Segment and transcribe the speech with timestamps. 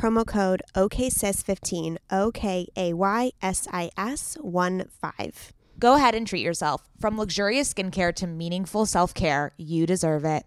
[0.00, 5.52] promo code OKSIS15, O K A Y S I S 1 5.
[5.78, 6.88] Go ahead and treat yourself.
[6.98, 10.44] From luxurious skincare to meaningful self care, you deserve it.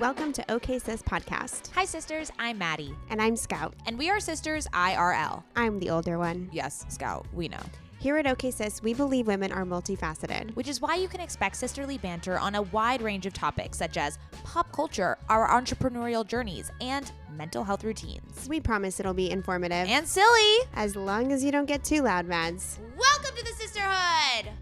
[0.00, 1.72] Welcome to OK Sis Podcast.
[1.72, 2.30] Hi, sisters.
[2.38, 2.94] I'm Maddie.
[3.10, 3.74] And I'm Scout.
[3.86, 5.42] And we are sisters IRL.
[5.56, 6.48] I'm the older one.
[6.52, 7.62] Yes, Scout, we know.
[8.06, 11.56] Here at OK Sis, we believe women are multifaceted, which is why you can expect
[11.56, 16.70] sisterly banter on a wide range of topics such as pop culture, our entrepreneurial journeys,
[16.80, 18.46] and mental health routines.
[18.48, 22.26] We promise it'll be informative and silly, as long as you don't get too loud,
[22.26, 22.78] Mads.
[22.96, 24.52] Welcome to the sisterhood.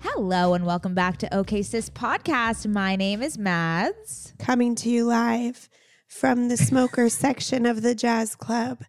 [0.00, 2.70] Hello and welcome back to OK Sis Podcast.
[2.70, 4.34] My name is Mads.
[4.38, 5.70] Coming to you live
[6.08, 8.84] from the smoker section of the jazz club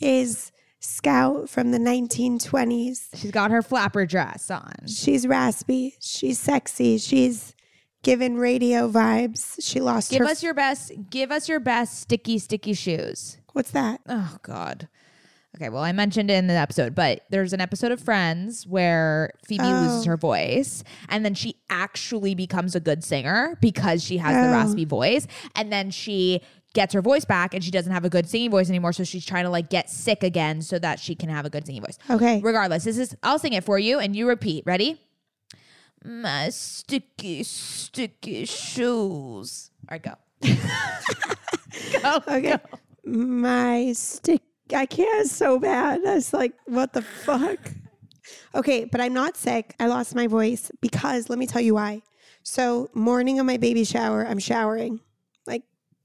[0.00, 3.08] is scout from the 1920s.
[3.14, 4.86] She's got her flapper dress on.
[4.86, 5.94] She's raspy.
[6.00, 6.98] She's sexy.
[6.98, 7.54] She's
[8.02, 9.56] given radio vibes.
[9.60, 10.26] She lost Give her.
[10.26, 10.92] us your best.
[11.10, 13.38] Give us your best sticky, sticky shoes.
[13.52, 14.00] What's that?
[14.08, 14.88] Oh, God.
[15.56, 19.32] Okay, well, I mentioned it in the episode, but there's an episode of Friends where
[19.44, 19.80] Phoebe oh.
[19.82, 24.46] loses her voice and then she actually becomes a good singer because she has oh.
[24.46, 25.26] the raspy voice.
[25.56, 26.40] And then she
[26.72, 28.92] gets her voice back and she doesn't have a good singing voice anymore.
[28.92, 31.66] So she's trying to like get sick again so that she can have a good
[31.66, 31.98] singing voice.
[32.08, 32.40] Okay.
[32.42, 34.64] Regardless, this is, I'll sing it for you and you repeat.
[34.66, 35.00] Ready?
[36.04, 39.70] My sticky, sticky shoes.
[39.90, 40.14] All right, go.
[42.02, 42.16] go.
[42.28, 42.56] Okay.
[42.56, 42.60] Go.
[43.04, 44.42] My stick.
[44.74, 46.04] I can't so bad.
[46.04, 47.58] That's like, what the fuck?
[48.54, 49.74] Okay, but I'm not sick.
[49.80, 52.02] I lost my voice because let me tell you why.
[52.44, 55.00] So, morning of my baby shower, I'm showering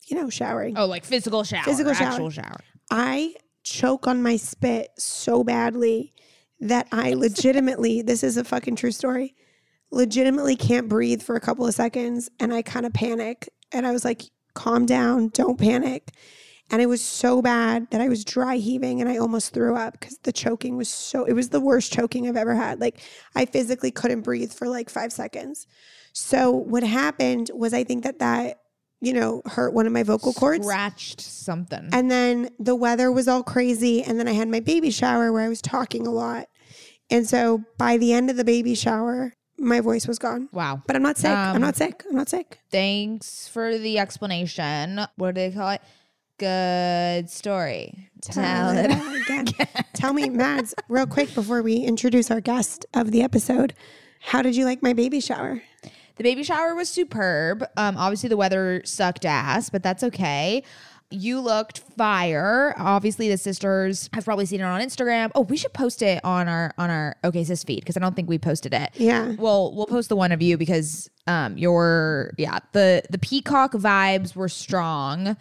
[0.05, 0.77] you know, showering.
[0.77, 1.63] Oh, like physical shower.
[1.63, 2.09] Physical shower.
[2.09, 2.59] Actual shower.
[2.91, 6.13] I choke on my spit so badly
[6.59, 9.35] that I legitimately, this is a fucking true story,
[9.91, 12.29] legitimately can't breathe for a couple of seconds.
[12.39, 13.49] And I kind of panic.
[13.71, 14.23] And I was like,
[14.53, 16.11] calm down, don't panic.
[16.72, 19.99] And it was so bad that I was dry heaving and I almost threw up
[19.99, 22.81] because the choking was so, it was the worst choking I've ever had.
[22.81, 23.01] Like
[23.35, 25.67] I physically couldn't breathe for like five seconds.
[26.13, 28.61] So what happened was I think that that
[29.01, 30.66] you know, hurt one of my vocal cords.
[30.66, 31.89] Scratched something.
[31.91, 34.03] And then the weather was all crazy.
[34.03, 36.47] And then I had my baby shower where I was talking a lot.
[37.09, 40.50] And so by the end of the baby shower, my voice was gone.
[40.51, 40.81] Wow.
[40.88, 41.31] But I'm not sick.
[41.31, 42.03] Um, I'm not sick.
[42.09, 42.59] I'm not sick.
[42.72, 45.01] Thanks for the explanation.
[45.16, 45.81] What do they call it?
[46.38, 48.09] Good story.
[48.22, 49.67] Tell, Tell it, it again.
[49.94, 53.73] Tell me, Mads, real quick before we introduce our guest of the episode.
[54.19, 55.61] How did you like my baby shower?
[56.17, 57.64] The baby shower was superb.
[57.78, 60.64] Um, obviously, the weather sucked ass, but that's okay.
[61.12, 62.73] You looked fire.
[62.78, 65.29] Obviously, the sisters have probably seen it on Instagram.
[65.35, 68.16] Oh, we should post it on our on our OK Sis feed because I don't
[68.16, 68.90] think we posted it.
[68.96, 69.34] Yeah.
[69.38, 74.35] Well, we'll post the one of you because um your yeah the the peacock vibes
[74.35, 75.38] were strong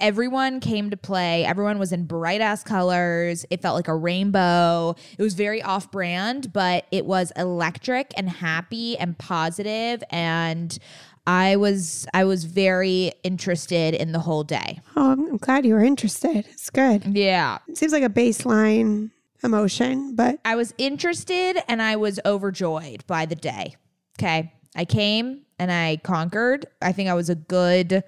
[0.00, 1.44] everyone came to play.
[1.44, 3.44] Everyone was in bright ass colors.
[3.50, 4.94] It felt like a rainbow.
[5.18, 10.78] It was very off brand, but it was electric and happy and positive and
[11.26, 14.80] I was I was very interested in the whole day.
[14.96, 16.46] Oh, I'm glad you were interested.
[16.48, 17.04] It's good.
[17.04, 17.58] Yeah.
[17.68, 19.10] It seems like a baseline
[19.44, 23.76] emotion, but I was interested and I was overjoyed by the day.
[24.18, 24.54] Okay.
[24.74, 26.66] I came and I conquered.
[26.80, 28.02] I think I was a good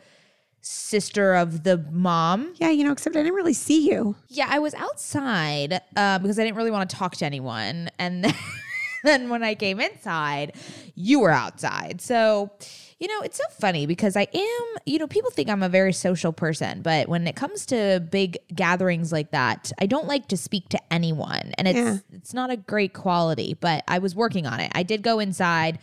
[0.61, 2.53] sister of the mom.
[2.57, 4.17] yeah, you know, except I didn't really see you.
[4.29, 7.91] Yeah, I was outside uh, because I didn't really want to talk to anyone.
[7.99, 8.35] And then,
[9.05, 10.55] then when I came inside,
[10.95, 12.01] you were outside.
[12.01, 12.51] So,
[12.99, 15.93] you know, it's so funny because I am, you know, people think I'm a very
[15.95, 20.37] social person, but when it comes to big gatherings like that, I don't like to
[20.37, 21.53] speak to anyone.
[21.57, 21.97] And it's Yeah.
[22.13, 24.71] it's not a great quality, but I was working on it.
[24.75, 25.79] I did go inside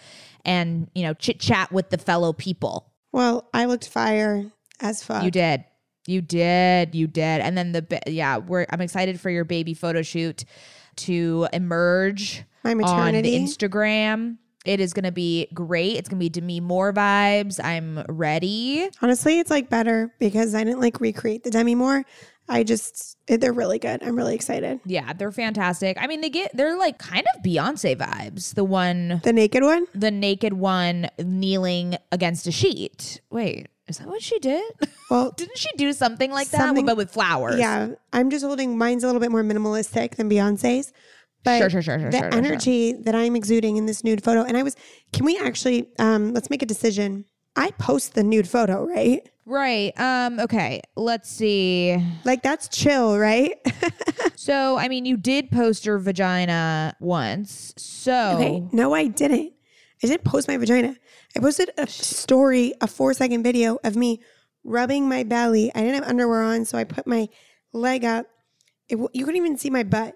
[0.46, 2.92] and, you know, chit chat with the fellow people.
[3.12, 4.46] Well, I looked fire
[4.80, 5.24] as fuck.
[5.24, 5.64] You did.
[6.06, 6.96] You did.
[6.96, 7.42] You did.
[7.42, 10.46] And then the yeah, we're I'm excited for your baby photo shoot
[10.98, 13.38] to emerge My on maternity.
[13.40, 14.38] Instagram.
[14.66, 15.96] It is going to be great.
[15.96, 17.58] It's going to be Demi Moore vibes.
[17.64, 18.90] I'm ready.
[19.02, 22.04] Honestly, it's like better because I didn't like recreate the Demi Moore.
[22.50, 24.02] I just they're really good.
[24.04, 24.80] I'm really excited.
[24.86, 25.98] Yeah, they're fantastic.
[26.00, 28.56] I mean, they get they're like kind of Beyonce vibes.
[28.56, 29.86] The one The naked one?
[29.94, 33.22] the naked one kneeling against a sheet.
[33.30, 34.64] Wait, is that what she did?
[35.10, 37.60] Well, Didn't she do something like that but with flowers?
[37.60, 37.90] yeah.
[38.14, 40.92] I'm just holding mine's a little bit more minimalistic than Beyonce's.
[41.44, 42.46] But Sure, sure, sure, sure, the sure, sure, sure.
[42.46, 44.76] energy that I'm exuding in this nude photo, and I was,
[45.14, 47.26] can we actually, um, let's make a decision.
[47.56, 49.28] I post the nude photo, right?
[49.46, 49.98] Right.
[49.98, 51.98] Um okay, let's see.
[52.26, 53.54] Like that's chill, right?
[54.36, 57.74] So, I mean, you did post your vagina once.
[57.76, 58.64] So, Okay.
[58.72, 59.52] No, I didn't.
[60.04, 60.96] I didn't post my vagina.
[61.38, 64.22] I posted a story, a four second video of me
[64.64, 65.72] rubbing my belly.
[65.76, 67.30] I didn't have underwear on, so I put my
[67.74, 68.26] leg up.
[68.90, 70.16] It, you couldn't even see my butt.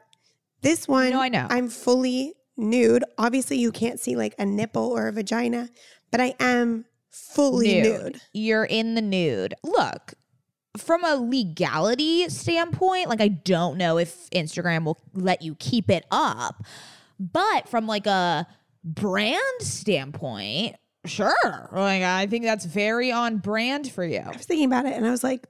[0.64, 1.46] This one, No, I know.
[1.48, 3.04] I'm fully nude.
[3.20, 5.70] Obviously, you can't see like a nipple or a vagina,
[6.10, 8.20] but I am fully nude.
[8.34, 9.54] You're in the nude.
[9.64, 10.16] Look,
[10.76, 16.04] from a legality standpoint, like I don't know if Instagram will let you keep it
[16.10, 16.64] up,
[17.20, 18.48] but from like a
[18.84, 21.70] brand standpoint, sure.
[21.72, 24.20] Like I think that's very on brand for you.
[24.20, 25.48] I was thinking about it, and I was like,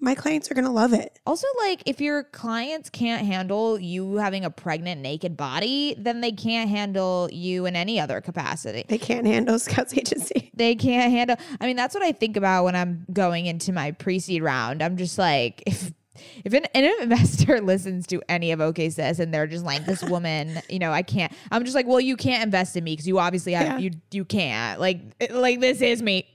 [0.00, 1.18] my clients are gonna love it.
[1.26, 6.32] Also, like if your clients can't handle you having a pregnant naked body, then they
[6.32, 8.84] can't handle you in any other capacity.
[8.88, 10.50] They can't handle Scouts Agency.
[10.60, 13.92] they can't handle i mean that's what i think about when i'm going into my
[13.92, 15.90] pre-seed round i'm just like if
[16.44, 20.02] if an, an investor listens to any of OK Sis and they're just like this
[20.02, 21.32] woman, you know, I can't.
[21.50, 23.78] I'm just like, well, you can't invest in me because you obviously have Yeah.
[23.78, 24.80] you you can't.
[24.80, 25.00] Like
[25.30, 26.26] like this is me.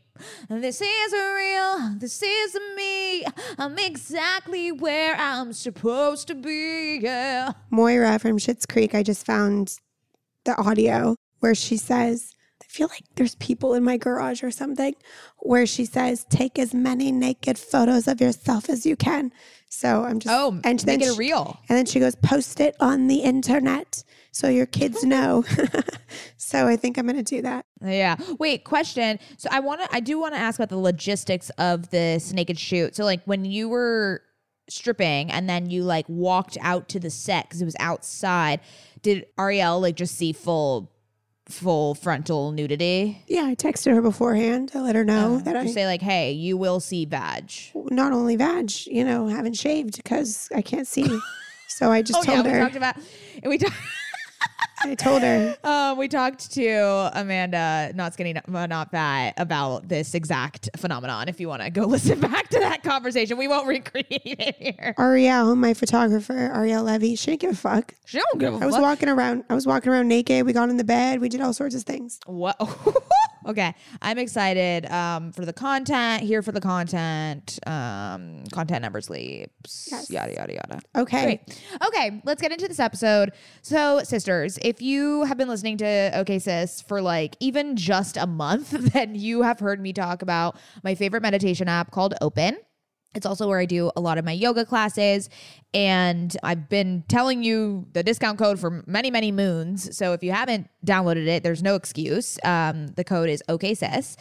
[0.50, 1.96] This is real.
[1.98, 3.26] This is me.
[3.58, 7.00] I'm exactly where I'm supposed to be.
[7.02, 7.52] Yeah.
[7.70, 9.78] Moira from Schitt's Creek, I just found
[10.46, 12.32] the audio where she says,
[12.62, 14.96] I feel like there's people in my garage or something,
[15.40, 19.32] where she says, take as many naked photos of yourself as you can.
[19.78, 21.60] So I'm just, Oh, and then make it she- real.
[21.68, 25.44] And then she goes, post it on the internet so your kids know.
[26.38, 27.66] so I think I'm going to do that.
[27.84, 28.16] Yeah.
[28.40, 29.20] Wait, question.
[29.38, 32.58] So I want to I do want to ask about the logistics of this naked
[32.58, 32.96] shoot.
[32.96, 34.22] So like when you were
[34.70, 38.62] stripping and then you like walked out to the set cuz it was outside,
[39.02, 40.92] did Ariel like just see full
[41.48, 43.24] full frontal nudity?
[43.28, 45.44] Yeah, I texted her beforehand to let her know uh-huh.
[45.46, 47.52] that I say like, "Hey, you will see vag."
[47.92, 51.20] not only vag, you know, haven't shaved because I can't see.
[51.68, 52.60] So I just Oh yeah, told we her.
[52.60, 52.96] talked about
[53.44, 53.76] and we talked
[54.86, 55.58] I told her.
[55.64, 61.28] Um, we talked to Amanda, not skinny, not, not fat, about this exact phenomenon.
[61.28, 64.94] If you want to go listen back to that conversation, we won't recreate it here.
[65.00, 67.94] Ariel, my photographer, Ariel Levy, she didn't give a fuck.
[68.06, 69.46] She don't give a I was walking around.
[69.50, 70.46] I was walking around naked.
[70.46, 71.20] We got in the bed.
[71.20, 72.20] We did all sorts of things.
[72.26, 72.58] What?
[73.46, 76.24] Okay, I'm excited um, for the content.
[76.24, 77.60] Here for the content.
[77.66, 79.88] Um, content never sleeps.
[79.92, 80.10] Yes.
[80.10, 80.82] Yada yada yada.
[80.96, 81.24] Okay.
[81.24, 81.64] Great.
[81.88, 83.32] Okay, let's get into this episode.
[83.62, 88.28] So, sisters, if you have been listening to OK Sis for like even just a
[88.28, 92.58] month, then you have heard me talk about my favorite meditation app called Open.
[93.16, 95.30] It's also where I do a lot of my yoga classes.
[95.74, 99.96] And I've been telling you the discount code for many, many moons.
[99.96, 102.38] So if you haven't downloaded it, there's no excuse.
[102.44, 104.18] Um, the code is OKSIS.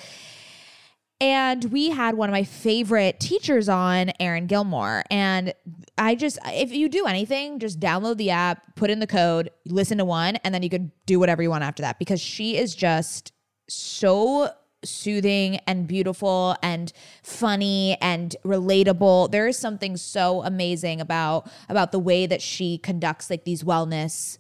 [1.20, 5.04] And we had one of my favorite teachers on, Erin Gilmore.
[5.10, 5.54] And
[5.96, 9.98] I just, if you do anything, just download the app, put in the code, listen
[9.98, 12.74] to one, and then you could do whatever you want after that because she is
[12.74, 13.32] just
[13.68, 14.50] so
[14.84, 19.30] soothing and beautiful and funny and relatable.
[19.30, 24.38] There is something so amazing about about the way that she conducts like these wellness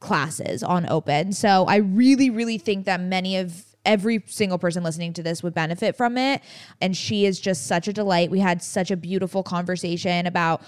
[0.00, 1.32] classes on open.
[1.32, 5.54] So I really really think that many of every single person listening to this would
[5.54, 6.40] benefit from it
[6.80, 8.30] and she is just such a delight.
[8.30, 10.62] We had such a beautiful conversation about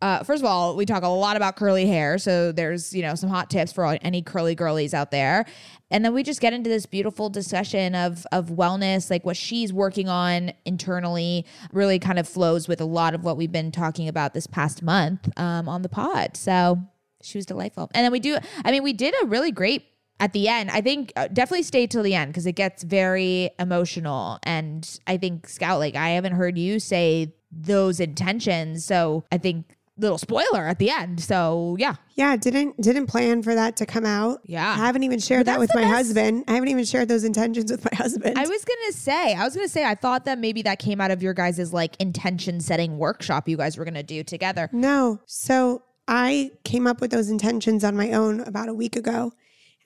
[0.00, 2.18] uh, first of all, we talk a lot about curly hair.
[2.18, 5.44] So there's, you know, some hot tips for any curly girlies out there.
[5.90, 9.72] And then we just get into this beautiful discussion of of wellness, like what she's
[9.72, 14.06] working on internally, really kind of flows with a lot of what we've been talking
[14.06, 16.36] about this past month um, on the pod.
[16.36, 16.78] So
[17.22, 17.90] she was delightful.
[17.94, 19.84] And then we do, I mean, we did a really great
[20.20, 20.70] at the end.
[20.70, 24.38] I think uh, definitely stay till the end because it gets very emotional.
[24.42, 28.84] And I think Scout, like, I haven't heard you say those intentions.
[28.84, 31.20] So I think little spoiler at the end.
[31.20, 31.96] So yeah.
[32.14, 34.40] Yeah, didn't didn't plan for that to come out.
[34.44, 34.68] Yeah.
[34.70, 36.44] I haven't even shared that with my best- husband.
[36.48, 38.38] I haven't even shared those intentions with my husband.
[38.38, 41.10] I was gonna say, I was gonna say, I thought that maybe that came out
[41.10, 44.68] of your guys' like intention setting workshop you guys were gonna do together.
[44.72, 45.20] No.
[45.26, 49.32] So I came up with those intentions on my own about a week ago,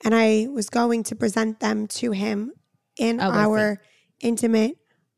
[0.05, 2.53] and I was going to present them to him
[2.97, 3.81] in Oh, our
[4.21, 4.77] intimate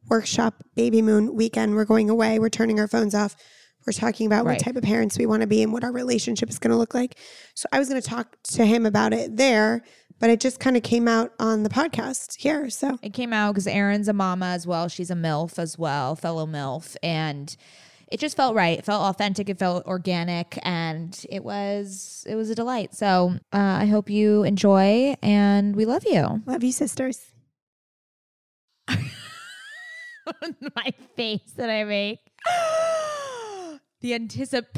[0.10, 1.76] workshop baby moon weekend.
[1.76, 2.40] We're going away.
[2.40, 3.36] We're turning our phones off.
[3.86, 4.54] We're talking about Right.
[4.54, 6.78] what type of parents we want to be and what our relationship is going to
[6.78, 7.18] look like.
[7.54, 9.82] So I was going to talk to him about it there,
[10.20, 12.70] but it just kind of came out on the podcast here.
[12.70, 14.88] So It came out because Erin's a mama as well.
[14.88, 16.96] She's a MILF as well, fellow MILF.
[17.04, 17.56] And
[18.08, 18.78] it just felt right.
[18.80, 19.50] It felt authentic.
[19.50, 22.94] It felt organic, and it was it was a delight.
[22.94, 26.44] So uh, I hope you enjoy, and we love you.
[26.46, 27.32] love you, sisters.
[28.88, 28.96] My
[31.16, 32.20] face that I make.
[34.06, 34.70] The anticipation!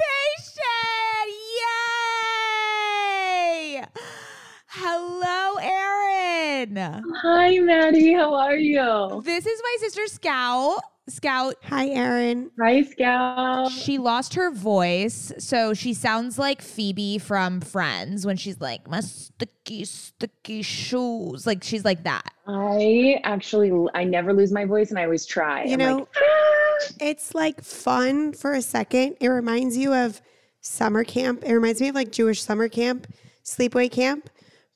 [3.76, 3.84] Yay!
[4.68, 6.78] Hello, Erin.
[6.78, 8.14] Hi, Maddie.
[8.14, 9.22] How are you?
[9.26, 10.80] This is my sister Scout.
[11.10, 12.52] Scout Hi, Erin.
[12.58, 13.70] Hi, Scout.
[13.74, 19.02] She lost her voice, so she sounds like Phoebe from Friends when she's like, my
[19.02, 21.46] sticky, sticky shoes.
[21.46, 22.30] Like she's like that.
[22.48, 25.66] I actually, I never lose my voice, and I always try.
[25.66, 26.47] You I'm know, like, "Ah."
[27.00, 29.18] It's like fun for a second.
[29.20, 30.22] It reminds you of
[30.62, 31.44] summer camp.
[31.44, 33.08] It reminds me of like Jewish summer camp,
[33.44, 34.30] sleepaway camp.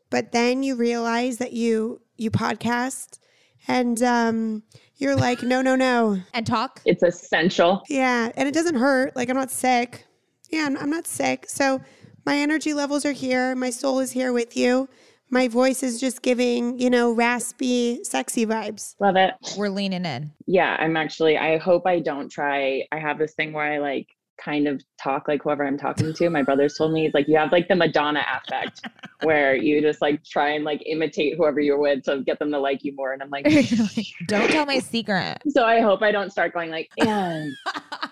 [0.10, 3.20] But then you realize that you you podcast
[3.68, 4.64] and um
[4.98, 6.22] you're like, no, no, no.
[6.34, 6.80] And talk.
[6.86, 7.82] it's essential.
[7.90, 8.32] Yeah.
[8.36, 9.16] And it doesn't hurt.
[9.16, 10.06] Like I'm not sick.
[10.52, 11.46] Yeah, I'm, I'm not sick.
[11.50, 11.82] So
[12.26, 13.56] my energy levels are here.
[13.56, 14.88] My soul is here with you.
[15.34, 18.96] My voice is just giving, you know, raspy, sexy vibes.
[19.00, 19.34] Love it.
[19.58, 20.32] We're leaning in.
[20.46, 22.86] Yeah, I'm actually, I hope I don't try.
[22.92, 24.08] I have this thing where I like
[24.38, 26.30] kind of talk like whoever I'm talking to.
[26.30, 28.82] My brother's told me, he's like, you have like the Madonna affect
[29.24, 32.60] where you just like try and like imitate whoever you're with to get them to
[32.60, 33.14] like you more.
[33.14, 33.46] And I'm like,
[34.28, 35.38] Don't tell my secret.
[35.48, 37.54] so I hope I don't start going like, and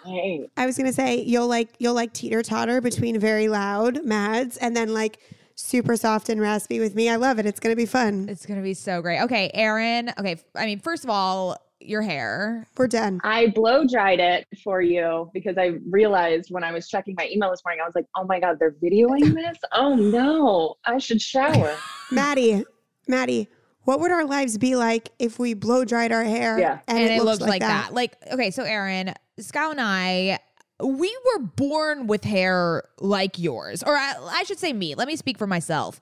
[0.05, 4.55] hey, I was gonna say you'll like you'll like teeter totter between very loud Mads
[4.57, 5.19] and then like
[5.59, 7.09] super soft and raspy with me.
[7.09, 7.45] I love it.
[7.45, 8.27] It's gonna be fun.
[8.29, 9.21] It's gonna be so great.
[9.21, 10.11] Okay, Erin.
[10.17, 12.67] Okay, I mean, first of all, your hair.
[12.77, 13.21] We're done.
[13.23, 17.49] I blow dried it for you because I realized when I was checking my email
[17.51, 19.57] this morning, I was like, oh my God, they're videoing this?
[19.73, 21.75] Oh no, I should shower.
[22.11, 22.65] Maddie,
[23.07, 23.47] Maddie,
[23.83, 26.79] what would our lives be like if we blow dried our hair Yeah.
[26.87, 27.93] and, and, it, looks looked like, that.
[27.93, 30.39] Like, okay, so Erin, Scout and I,
[30.83, 34.95] we were born with hair like yours, or I, I should say me.
[34.95, 35.99] Let me speak for myself.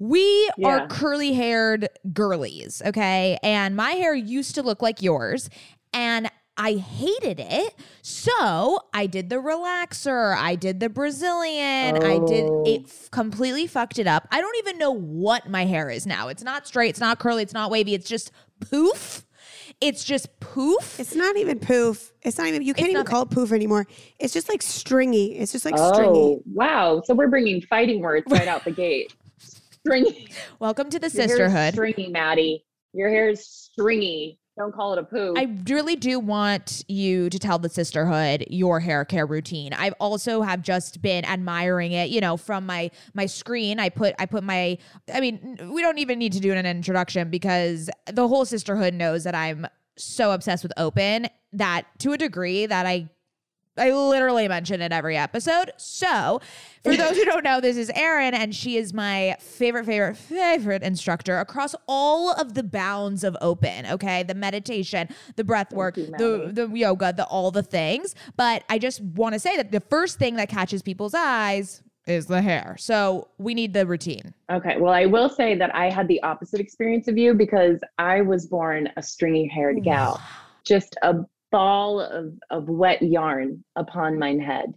[0.00, 3.38] We are curly haired girlies, okay?
[3.42, 5.50] And my hair used to look like yours.
[5.92, 7.74] And I hated it.
[8.02, 10.36] So I did the relaxer.
[10.36, 11.96] I did the Brazilian.
[12.02, 12.64] I did Oh.
[12.66, 14.26] it f- completely fucked it up.
[14.30, 16.28] I don't even know what my hair is now.
[16.28, 16.90] It's not straight.
[16.90, 17.42] It's not curly.
[17.42, 17.94] It's not wavy.
[17.94, 19.24] It's just poof.
[19.80, 20.98] It's just poof.
[20.98, 22.12] It's not even poof.
[22.22, 23.86] It's not even you can't even call it poof anymore.
[24.18, 25.38] It's just like stringy.
[25.38, 26.18] It's just like oh, stringy.
[26.18, 27.00] oh, wow.
[27.04, 29.14] So we're bringing fighting words right out the gate.
[29.86, 30.28] Stringy.
[30.58, 31.74] Welcome to the Your hair is sisterhood.
[31.74, 32.64] Stringy, Maddie.
[32.92, 34.40] Your hair is stringy.
[34.58, 35.34] Don't call it a poo.
[35.36, 39.72] I really do want you to tell the sisterhood your hair care routine.
[39.72, 43.78] I've also have just been admiring it, you know, from my my screen.
[43.78, 44.76] I put I put my
[45.14, 49.22] I mean, we don't even need to do an introduction because the whole sisterhood knows
[49.22, 53.10] that I'm so obsessed with open that to a degree that I
[53.78, 55.72] I literally mention it every episode.
[55.76, 56.40] So,
[56.82, 60.82] for those who don't know, this is Erin, and she is my favorite, favorite, favorite
[60.82, 63.86] instructor across all of the bounds of open.
[63.86, 68.14] Okay, the meditation, the breath work, you, the the yoga, the all the things.
[68.36, 72.26] But I just want to say that the first thing that catches people's eyes is
[72.26, 72.74] the hair.
[72.78, 74.32] So we need the routine.
[74.50, 74.78] okay.
[74.78, 78.46] Well, I will say that I had the opposite experience of you because I was
[78.46, 80.20] born a stringy haired gal.
[80.64, 81.16] Just a
[81.50, 84.72] ball of, of wet yarn upon mine head.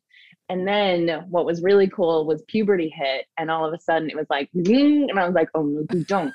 [0.50, 4.18] And then what was really cool was puberty hit, and all of a sudden it
[4.18, 6.34] was like, and I was like, oh no, you don't.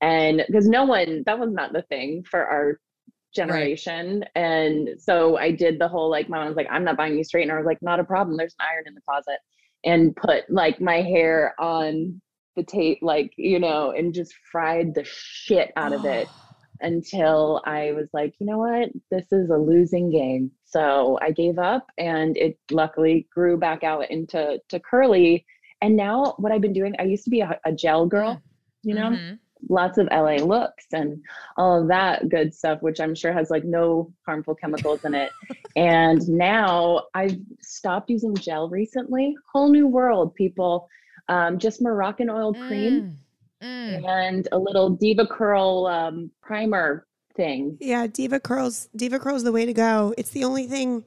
[0.00, 2.80] And because no one, that was not the thing for our
[3.34, 4.24] generation.
[4.34, 7.24] And so I did the whole like my mom was like, I'm not buying you
[7.24, 7.52] straightener.
[7.52, 8.36] I was like, not a problem.
[8.36, 9.38] There's an iron in the closet.
[9.84, 12.20] And put like my hair on
[12.56, 16.26] the tape, like, you know, and just fried the shit out of it
[16.80, 18.88] until I was like, you know what?
[19.10, 20.50] This is a losing game.
[20.64, 25.44] So I gave up and it luckily grew back out into to curly.
[25.80, 28.42] And now what I've been doing, I used to be a, a gel girl,
[28.82, 29.38] you know, Mhm.
[29.68, 31.20] lots of LA looks and
[31.56, 35.30] all of that good stuff, which I'm sure has like no harmful chemicals in it.
[35.76, 39.36] and now I've stopped using gel recently.
[39.52, 40.88] Whole new world, people.
[41.28, 43.16] Um, just Moroccanoil cream Mm.
[43.62, 44.04] Mm.
[44.08, 47.76] and a little DevaCurl um, primer thing.
[47.80, 48.88] Yeah, DevaCurls.
[48.94, 50.14] Diva curls the way to go.
[50.16, 51.04] It's the only thing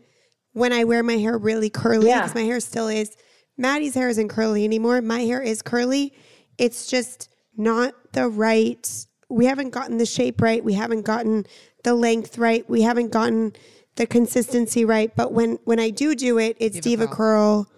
[0.53, 2.22] when I wear my hair really curly Yeah.
[2.22, 3.15] because my hair still is.
[3.58, 5.01] Maddie's hair isn't curly anymore.
[5.01, 6.13] My hair is curly.
[6.58, 9.05] It's just not the right.
[9.29, 10.63] We haven't gotten the shape right.
[10.63, 11.46] We haven't gotten
[11.84, 12.67] the length right.
[12.70, 13.53] We haven't gotten
[13.96, 15.13] the consistency right.
[15.15, 17.63] But when when I do do it, it's Diva Diva, curl.
[17.65, 17.72] curl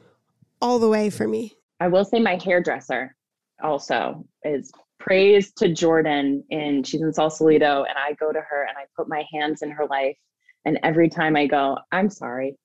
[0.62, 1.54] all the way for me.
[1.80, 3.16] I will say my hairdresser
[3.64, 8.78] also is praise to Jordan and she's in Sausalito and I go to her and
[8.78, 10.18] I put my hands in her life
[10.66, 12.56] and every time I go, I'm sorry.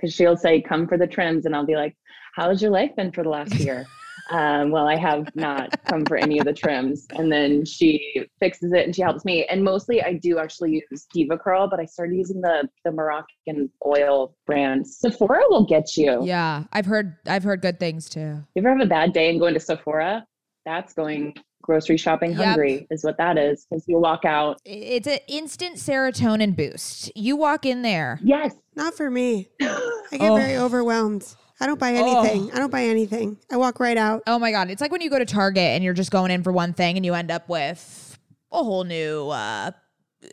[0.00, 1.96] Cause she'll say, come for the trims and I'll be like,
[2.34, 3.86] how's your life been for the last year?
[4.30, 7.06] um, well, I have not come for any of the trims.
[7.16, 9.46] And then she fixes it and she helps me.
[9.46, 14.36] And mostly I do actually use DevaCurl, but I started using the, the Moroccan oil
[14.46, 14.86] brand.
[14.86, 16.24] Sephora will get you.
[16.24, 18.44] Yeah, I've heard I've heard good things too.
[18.54, 20.26] you ever have a bad day and go into Sephora?
[20.66, 22.40] That's going grocery shopping Yep.
[22.44, 23.66] hungry, is what that is.
[23.70, 24.58] Because you'll walk out.
[24.64, 27.10] It's an instant serotonin boost.
[27.16, 28.20] You walk in there.
[28.22, 28.54] Yes.
[28.74, 29.48] Not for me.
[29.62, 30.36] I get Oh.
[30.36, 31.24] very overwhelmed.
[31.60, 32.50] I don't buy anything.
[32.52, 33.38] I don't buy anything.
[33.50, 34.22] I walk right out.
[34.26, 36.42] Oh my god, it's like when you go to Target and you're just going in
[36.42, 38.18] for one thing and you end up with
[38.52, 39.70] a whole new uh,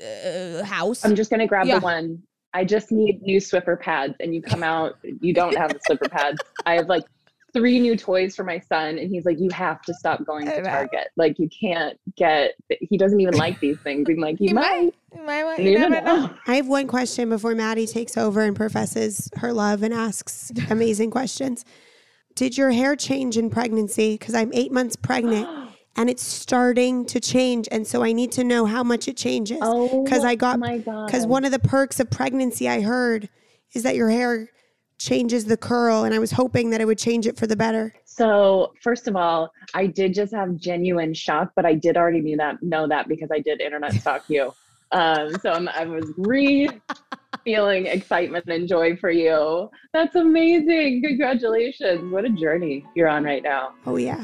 [0.03, 1.05] uh house.
[1.05, 1.79] I'm just gonna grab Yeah.
[1.79, 2.23] the one.
[2.55, 4.95] I just need new Swiffer pads, and you come out.
[5.21, 6.39] You don't have the Swiffer pads.
[6.67, 7.03] I have like
[7.53, 10.61] three new toys for my son, and he's like, "You have to stop going to
[10.63, 11.07] Target.
[11.17, 12.51] Like you can't get.
[12.81, 14.93] He doesn't even like these things." I'm like, "He, You might.
[15.15, 16.25] You might want- You you never never know.
[16.27, 20.51] know." I have one question before Maddie takes over and professes her love and asks
[20.69, 21.63] amazing questions.
[22.35, 24.17] Did your hair change in pregnancy?
[24.17, 25.47] Because I'm eight months pregnant
[25.95, 27.67] and it's starting to change.
[27.71, 29.59] And so I need to know how much it changes.
[29.61, 33.29] Oh, Because I got, my because one of the perks of pregnancy I heard
[33.75, 34.49] is that your hair
[35.03, 36.03] changes the curl.
[36.03, 37.93] And I was hoping that it would change it for the better.
[38.05, 42.37] So first of all, I did just have genuine shock, but I did already knew
[42.37, 44.53] that know that because I did internet stalk you.
[44.93, 46.69] Um, so I'm, I was re
[47.43, 49.71] feeling excitement and joy for you.
[49.91, 51.01] That's amazing.
[51.01, 52.11] Congratulations.
[52.11, 53.73] What a journey you're on right now.
[53.87, 54.23] Oh, yeah.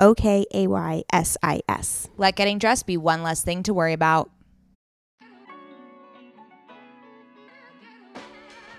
[0.00, 2.08] O K A Y S I S.
[2.16, 4.30] Let getting dressed be one less thing to worry about.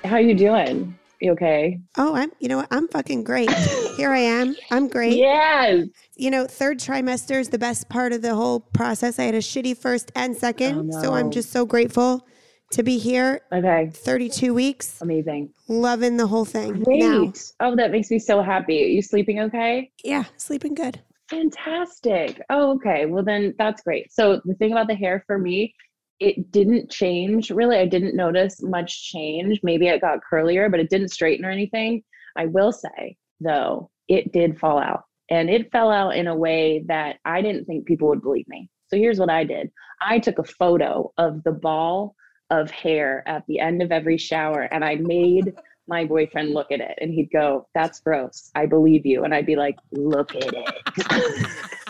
[0.04, 0.98] How are you doing?
[1.22, 1.80] You okay?
[1.98, 2.68] Oh, I'm, you know what?
[2.72, 3.50] I'm fucking great.
[3.98, 4.56] Here I am.
[4.70, 5.18] I'm great.
[5.18, 5.88] Yes.
[6.16, 9.18] You know, third trimester is the best part of the whole process.
[9.18, 10.92] I had a shitty first and second.
[10.94, 12.28] Oh, So I'm just so grateful
[12.72, 13.42] to be here.
[13.54, 13.90] Okay.
[13.94, 15.50] 32 weeks, Amazing.
[15.68, 16.84] loving the whole thing.
[16.84, 17.00] Great.
[17.00, 18.84] Now, Oh, that makes me so happy.
[18.84, 19.92] Are you sleeping okay?
[20.04, 21.00] yeah, sleeping good.
[21.30, 22.42] Fantastic.
[22.50, 23.06] Oh, okay.
[23.06, 24.12] Well, then that's great.
[24.12, 25.74] So the thing about the hair for me,
[26.20, 27.78] it didn't change really.
[27.78, 29.60] I didn't notice much change.
[29.64, 32.04] Maybe it got curlier, but it didn't straighten or anything.
[32.38, 35.04] I will say, though, it did fall out.
[35.30, 38.70] And it fell out in a way that I didn't think people would believe me.
[38.90, 42.16] So here's what I did I took a photo of the ball
[42.50, 45.56] of hair at the end of every shower and I made
[45.88, 48.52] my boyfriend look at it and he'd go, That's gross.
[48.56, 49.24] I believe you.
[49.24, 51.48] And I'd be like, Look at it.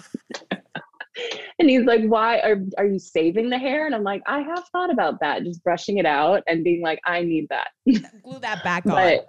[1.59, 3.85] and he's like, Why are, are you saving the hair?
[3.85, 6.99] And I'm like, I have thought about that, just brushing it out and being like,
[7.05, 7.69] I need that.
[8.23, 9.19] Glue that back on.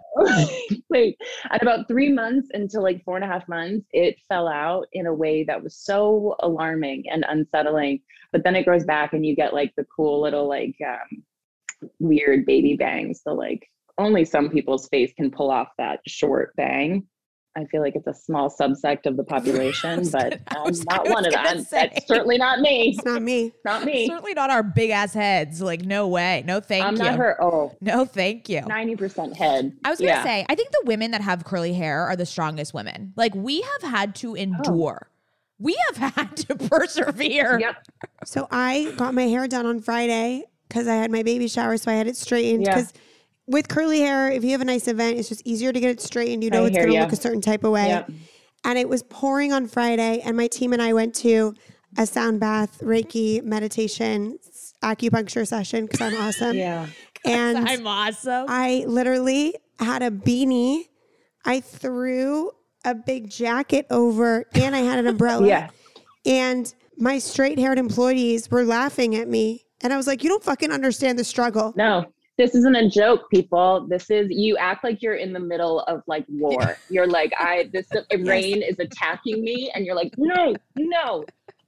[0.90, 1.16] Wait,
[1.50, 5.06] at about three months into like four and a half months, it fell out in
[5.06, 8.00] a way that was so alarming and unsettling.
[8.32, 11.22] But then it grows back and you get like the cool little like um,
[12.00, 13.20] weird baby bangs.
[13.22, 17.06] So like only some people's face can pull off that short bang.
[17.56, 21.08] I feel like it's a small subsect of the population, but gonna- I I'm not
[21.08, 21.64] one of gonna them.
[21.64, 21.90] say.
[21.94, 22.90] That's certainly not me.
[22.96, 23.52] It's not me.
[23.64, 24.06] Not me.
[24.06, 25.62] Certainly not our big ass heads.
[25.62, 26.44] Like, no way.
[26.46, 26.88] No, thank you.
[26.88, 27.42] I'm not her.
[27.42, 28.60] Oh, No, thank you.
[28.60, 29.72] 90% head.
[29.84, 30.22] I was gonna Yeah.
[30.22, 33.12] say, I think the women that have curly hair are the strongest women.
[33.16, 34.34] Like, we have had to oh.
[34.34, 35.08] endure.
[35.58, 37.58] We have had to persevere.
[37.58, 37.76] Yep.
[38.26, 41.90] So I got my hair done on Friday because I had my baby shower, so
[41.90, 42.64] I had it straightened.
[42.64, 42.84] Yeah.
[43.46, 45.90] Because with curly hair, if you have a nice event, it's just easier to get
[45.90, 46.42] it straightened.
[46.42, 47.88] You know I it's going to look a certain type of way.
[47.88, 48.10] Yep.
[48.64, 51.54] And it was pouring on Friday, and my team and I went to
[51.96, 54.38] a sound bath, Reiki meditation,
[54.82, 56.56] acupuncture session because I'm awesome.
[56.56, 56.86] Yeah.
[57.24, 58.46] And I'm awesome.
[58.48, 60.84] I literally had a beanie.
[61.44, 62.52] I threw
[62.84, 65.44] a big jacket over, and I had an umbrella.
[65.48, 65.70] Yeah.
[66.24, 69.64] And my straight haired employees were laughing at me.
[69.82, 71.72] And I was like, you don't fucking understand the struggle.
[71.76, 73.86] No, this isn't a joke, people.
[73.88, 76.76] This is you act like you're in the middle of like war.
[76.90, 77.86] You're like, I this
[78.18, 81.24] rain is attacking me, and you're like, no, no.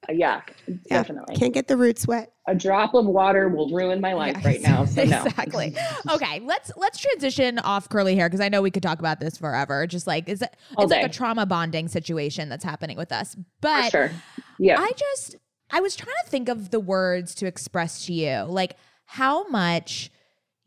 [0.08, 0.74] Uh, Yeah, Yeah.
[0.88, 1.36] definitely.
[1.36, 2.32] Can't get the roots wet.
[2.46, 4.84] A drop of water will ruin my life right now.
[4.84, 5.24] So no.
[5.24, 5.74] exactly.
[6.10, 9.36] okay, let's let's transition off curly hair because I know we could talk about this
[9.36, 9.86] forever.
[9.86, 13.34] Just like is it, it's like a trauma bonding situation that's happening with us.
[13.34, 14.10] For But sure.
[14.58, 14.76] Yeah.
[14.78, 15.36] I just
[15.70, 18.76] I was trying to think of the words to express to you, like
[19.06, 20.10] how much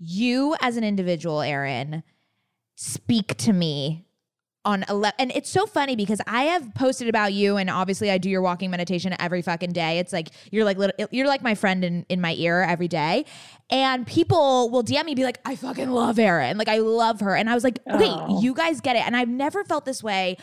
[0.04, 2.02] you as an individual, Erin,
[2.76, 4.06] speak to me
[4.64, 8.20] on 11 and it's so funny because i have posted about you and obviously i
[8.20, 9.98] do your walking meditation every fucking day.
[9.98, 13.26] It's like you're like lit- you're like my friend in, in my ear every day.
[13.72, 16.60] And people will dm me be like i fucking love erin.
[16.60, 17.36] Like i love her.
[17.36, 18.40] And i was like okay Oh.
[18.40, 19.04] you guys get it.
[19.04, 20.38] And i've never felt this way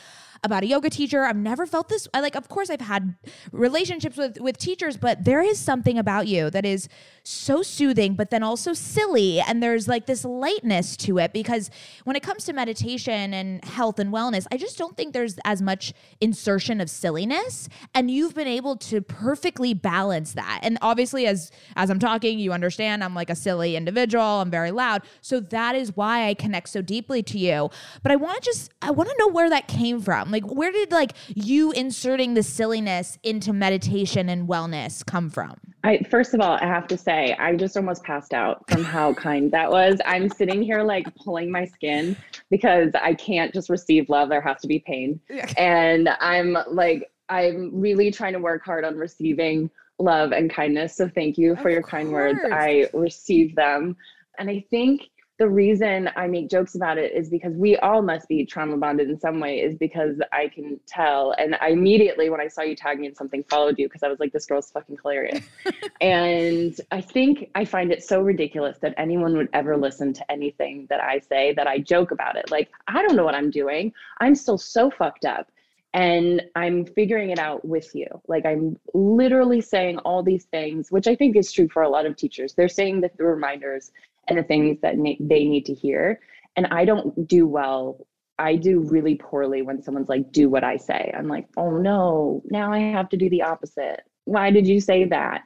[0.44, 1.24] about a yoga teacher.
[1.24, 2.08] I've never felt this.
[2.14, 3.14] I like, of course, I've had
[3.52, 6.88] relationships with with teachers, but there is something about you that is
[7.24, 9.40] so soothing, but then also silly.
[9.40, 11.70] And there's like this lightness to it because
[12.04, 15.60] when it comes to meditation and health and wellness, I just don't think there's as
[15.60, 17.68] much insertion of silliness.
[17.94, 20.60] And you've been able to perfectly balance that.
[20.62, 24.24] And obviously, as as I'm talking, you understand I'm like a silly individual.
[24.24, 25.02] I'm very loud.
[25.20, 27.70] So that is why I connect so deeply to you.
[28.02, 30.27] But I want to just I want to know where that came from.
[30.30, 35.56] Like where did like you inserting the silliness into meditation and wellness come from?
[35.84, 39.14] I first of all, I have to say, I just almost passed out from how
[39.28, 40.00] kind that was.
[40.04, 42.16] I'm sitting here like pulling my skin
[42.50, 44.28] because I can't just receive love.
[44.28, 45.20] There has to be pain.
[45.56, 50.96] And I'm like, I'm really trying to work hard on receiving love and kindness.
[50.96, 52.40] So thank you for Of your kind words.
[52.50, 53.96] I receive them.
[54.38, 55.02] And I think
[55.38, 59.08] the reason I make jokes about it is because we all must be trauma bonded
[59.08, 61.32] in some way, is because I can tell.
[61.38, 64.08] And I immediately, when I saw you tag me in something, followed you because I
[64.08, 65.44] was like, this girl's fucking hilarious.
[66.00, 70.88] and I think I find it so ridiculous that anyone would ever listen to anything
[70.90, 72.50] that I say, that I joke about it.
[72.50, 73.92] Like, I don't know what I'm doing.
[74.18, 75.52] I'm still so fucked up.
[75.94, 78.06] And I'm figuring it out with you.
[78.26, 82.06] Like, I'm literally saying all these things, which I think is true for a lot
[82.06, 82.52] of teachers.
[82.52, 83.90] They're saying the, the reminders
[84.28, 86.20] and the things that they need to hear.
[86.56, 88.06] And I don't do well.
[88.38, 91.12] I do really poorly when someone's like, do what I say.
[91.16, 94.02] I'm like, oh no, now I have to do the opposite.
[94.24, 95.42] Why did you say that?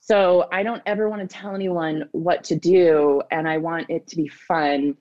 [0.00, 3.22] So I don't ever want to tell anyone what to do.
[3.30, 4.96] And I want it to be fun.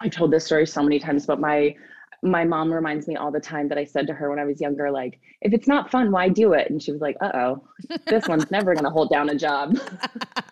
[0.00, 1.74] I told this story so many times, but my
[2.22, 4.60] my mom reminds me all the time that I said to her when I was
[4.60, 6.70] younger, like, if it's not fun, why do it?
[6.70, 7.68] And she was like, uh oh,
[8.06, 9.78] this one's never going to hold down a job.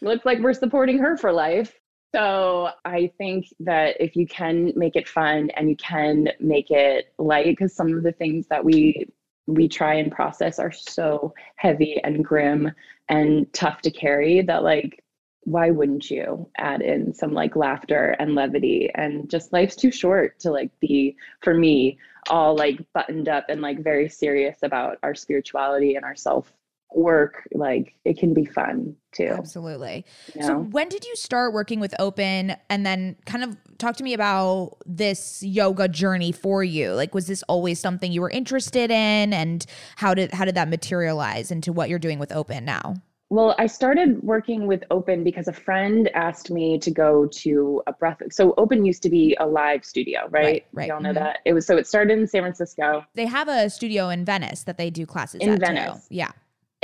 [0.00, 1.74] Looks like we're supporting her for life.
[2.14, 7.12] So I think that if you can make it fun and you can make it
[7.18, 9.08] light, because some of the things that we
[9.46, 12.72] we try and process are so heavy and grim
[13.08, 15.02] and tough to carry that like
[15.42, 20.36] why wouldn't you add in some like laughter and levity and just life's too short
[20.40, 21.96] to like be for me
[22.28, 26.52] all like buttoned up and like very serious about our spirituality and our self
[26.94, 30.04] work like it can be fun too Absolutely.
[30.34, 34.04] you So when did you start working with Open and then kind of talk to
[34.04, 36.92] me about this yoga journey for you?
[36.92, 40.68] Like was this always something you were interested in and how did how did that
[40.68, 42.94] materialize into what you're doing with Open now?
[43.28, 47.92] Well, I started working with Open because a friend asked me to go to a
[47.92, 48.22] breath.
[48.30, 50.44] So Open used to be a live studio, right?
[50.44, 50.88] Right, right.
[50.88, 51.14] Y'all know Mhm.
[51.14, 51.38] that.
[51.44, 53.04] It was so it started in San Francisco.
[53.14, 55.66] They have a studio in Venice that they do classes In at too.
[55.66, 56.06] Venice.
[56.08, 56.30] Yeah.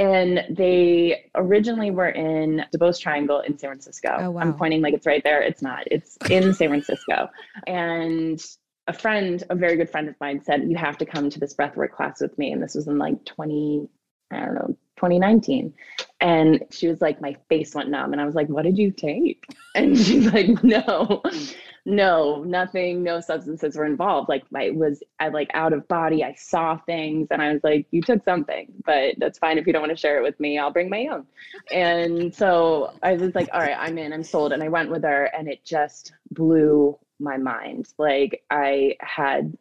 [0.02, 4.16] And they originally were in Duboce Triangle in San Francisco.
[4.18, 4.40] Oh, wow.
[4.40, 5.40] I'm pointing like it's right there.
[5.40, 5.84] It's not.
[5.86, 7.28] It's in San Francisco.
[7.68, 8.44] And
[8.88, 11.54] a friend, a very good friend of mine, said, You have to come to this
[11.54, 12.50] breathwork class with me.
[12.50, 13.88] And this was in like 20,
[14.34, 15.72] I don't know, 2019.
[16.20, 18.12] And she was like, My face went numb.
[18.12, 19.44] And I was like, What did you take?
[19.74, 21.22] And she's like, No,
[21.86, 24.28] no, nothing, no substances were involved.
[24.28, 26.22] Like I was I like out of body.
[26.22, 29.72] I saw things and I was like, You took something, but that's fine if you
[29.72, 30.58] don't want to share it with me.
[30.58, 31.26] I'll bring my own.
[31.70, 34.52] And so I was like, All right, I'm in, I'm sold.
[34.52, 37.88] And I went with her and it just blew my mind.
[37.98, 39.56] Like I had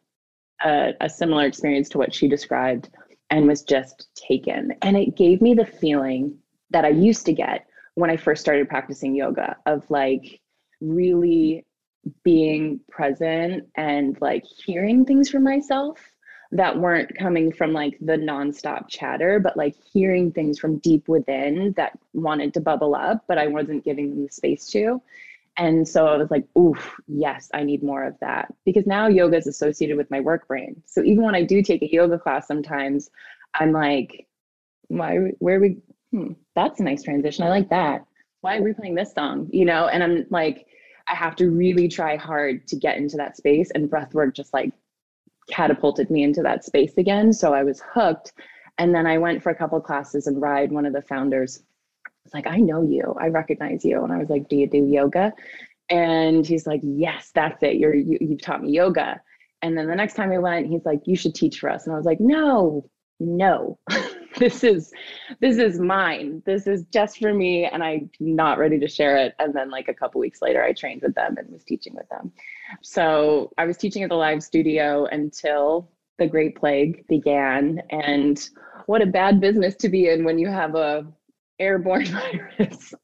[0.64, 2.90] a, a similar experience to what she described
[3.32, 4.74] and was just taken.
[4.82, 6.36] And it gave me the feeling
[6.70, 10.40] that I used to get when I first started practicing yoga of like
[10.82, 11.64] really
[12.24, 15.98] being present and like hearing things for myself
[16.50, 21.72] that weren't coming from like the nonstop chatter, but like hearing things from deep within
[21.78, 25.00] that wanted to bubble up, but I wasn't giving them the space to.
[25.56, 28.52] And so I was like, oof, yes, I need more of that.
[28.64, 30.82] Because now yoga is associated with my work brain.
[30.86, 33.10] So even when I do take a yoga class, sometimes
[33.54, 34.26] I'm like,
[34.88, 35.78] why, where are we?
[36.10, 37.44] Hmm, that's a nice transition.
[37.44, 38.04] I like that.
[38.40, 39.48] Why are we playing this song?
[39.52, 40.66] You know, and I'm like,
[41.08, 43.70] I have to really try hard to get into that space.
[43.74, 44.72] And breath work just like
[45.50, 47.32] catapulted me into that space again.
[47.32, 48.32] So I was hooked.
[48.78, 51.62] And then I went for a couple classes and Ride, one of the founders,
[52.32, 54.02] like, I know you, I recognize you.
[54.02, 55.32] And I was like, Do you do yoga?
[55.88, 57.76] And he's like, Yes, that's it.
[57.76, 59.20] You're you, you've taught me yoga.
[59.62, 61.86] And then the next time I went, he's like, You should teach for us.
[61.86, 62.88] And I was like, No,
[63.20, 63.78] no.
[64.38, 64.92] this is
[65.40, 66.42] this is mine.
[66.46, 67.66] This is just for me.
[67.66, 69.34] And I'm not ready to share it.
[69.38, 72.08] And then like a couple weeks later, I trained with them and was teaching with
[72.08, 72.32] them.
[72.82, 77.82] So I was teaching at the live studio until the Great Plague began.
[77.90, 78.48] And
[78.86, 81.06] what a bad business to be in when you have a
[81.62, 82.06] airborne
[82.58, 82.94] virus.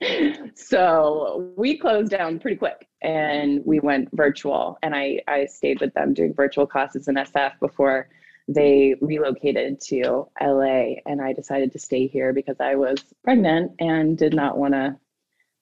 [0.55, 4.79] so we closed down pretty quick and we went virtual.
[4.83, 8.09] And I, I stayed with them doing virtual classes in SF before
[8.49, 10.95] they relocated to LA.
[11.07, 14.97] And I decided to stay here because I was pregnant and did not want to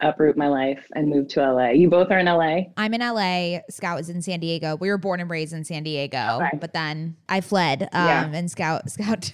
[0.01, 1.71] uproot my life and move to LA.
[1.71, 2.71] You both are in LA?
[2.77, 3.61] I'm in LA.
[3.71, 4.77] Scout is in San Diego.
[4.77, 6.59] We were born and raised in San Diego, okay.
[6.61, 8.31] but then I fled um, yeah.
[8.33, 9.33] and Scout Scout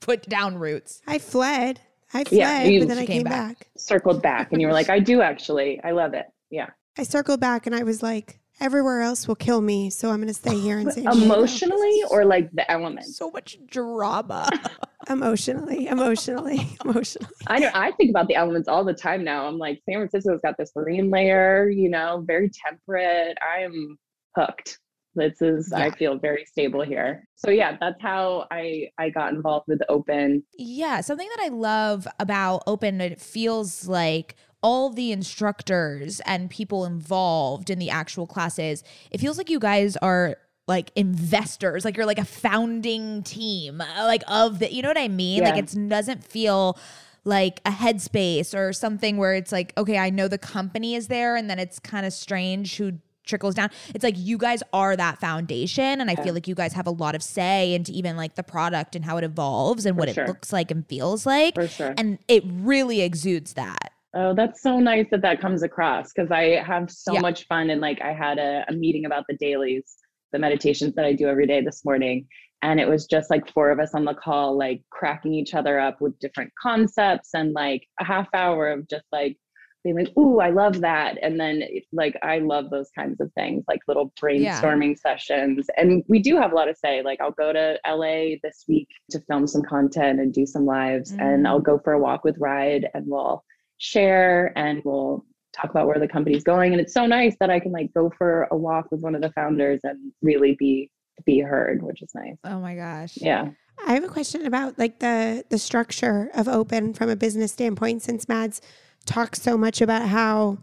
[0.00, 1.00] put down roots.
[1.06, 1.80] I fled.
[2.14, 3.58] I fled, yeah, but then I came back.
[3.58, 3.68] back.
[3.76, 5.80] Circled back and you were like, I do actually.
[5.82, 6.26] I love it.
[6.50, 6.70] Yeah.
[6.96, 10.28] I circled back and I was like, everywhere else will kill me, so I'm going
[10.28, 11.24] to stay here and San Diego.
[11.24, 13.16] Emotionally or like the elements?
[13.16, 14.48] So much drama.
[15.10, 17.28] emotionally, emotionally, emotionally.
[17.48, 17.70] I know.
[17.74, 19.46] I think about the elements all the time now.
[19.46, 23.36] I'm like, San Francisco's got this marine layer, you know, very temperate.
[23.42, 23.98] I'm
[24.36, 24.78] hooked.
[25.14, 25.84] This is yeah.
[25.84, 27.26] I feel very stable here.
[27.36, 30.42] So yeah, that's how I I got involved with Open.
[30.56, 36.86] Yeah, something that I love about Open it feels like all the instructors and people
[36.86, 42.06] involved in the actual classes, it feels like you guys are like investors, like you're
[42.06, 45.42] like a founding team, like of the, you know what I mean?
[45.42, 45.50] Yeah.
[45.50, 46.78] Like it doesn't feel
[47.24, 51.36] like a headspace or something where it's like, okay, I know the company is there,
[51.36, 52.92] and then it's kind of strange who
[53.24, 53.70] trickles down.
[53.94, 56.90] It's like you guys are that foundation, and I feel like you guys have a
[56.90, 60.14] lot of say into even like the product and how it evolves and For what
[60.14, 60.24] sure.
[60.24, 61.54] it looks like and feels like.
[61.54, 61.94] For sure.
[61.96, 63.92] And it really exudes that.
[64.16, 67.20] Oh, that's so nice that that comes across because I have so yeah.
[67.20, 67.70] much fun.
[67.70, 69.96] And like, I had a, a, meeting about the dailies,
[70.32, 72.28] the meditations that I do every day this morning.
[72.62, 75.80] And it was just like four of us on the call, like cracking each other
[75.80, 79.36] up with different concepts and like a half hour of just like
[79.84, 81.18] being like, Ooh, I love that.
[81.22, 85.10] And then like, I love those kinds of things, like little brainstorming yeah.
[85.10, 85.66] sessions.
[85.76, 87.02] And we do have a lot to say.
[87.02, 91.12] Like, I'll go to LA this week to film some content and do some lives.
[91.12, 91.22] Mm.
[91.22, 93.44] And I'll go for a walk with Ride and we'll,
[93.78, 96.72] share and we'll talk about where the company's going.
[96.72, 99.22] And it's so nice that I can like go for a walk with one of
[99.22, 100.90] the founders and really be
[101.24, 102.36] be heard, which is nice.
[102.44, 103.16] Oh my gosh.
[103.16, 103.50] Yeah.
[103.86, 108.02] I have a question about like the the structure of open from a business standpoint
[108.02, 108.60] since Mads
[109.04, 110.58] talks so much about how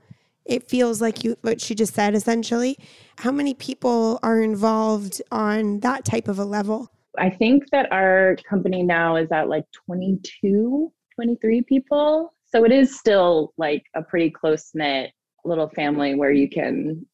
[0.46, 2.78] it feels like you what she just said essentially.
[3.18, 6.92] How many people are involved on that type of a level?
[7.18, 13.00] I think that our company now is at like 22, 23 people so it is
[13.00, 15.12] still like a pretty close knit
[15.46, 17.06] little family where you can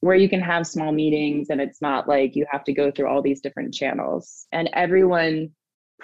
[0.00, 3.08] where you can have small meetings and it's not like you have to go through
[3.08, 5.50] all these different channels and everyone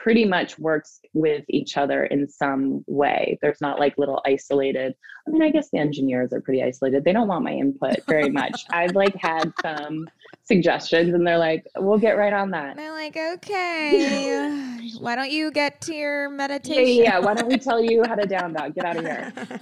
[0.02, 3.38] pretty much works with each other in some way.
[3.42, 4.94] There's not like little isolated
[5.26, 7.04] i mean i guess the engineers are pretty isolated.
[7.04, 8.64] They don't want my input very much.
[8.70, 10.08] I've like had some
[10.44, 12.70] suggestions and they're like we'll get right on that.
[12.70, 17.18] And they're like okay why don't you get to your meditation yeah, yeah.
[17.18, 18.74] Why don't we tell you how to down dog?
[18.74, 19.32] Get out of here.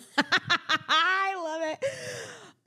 [0.89, 1.85] I love it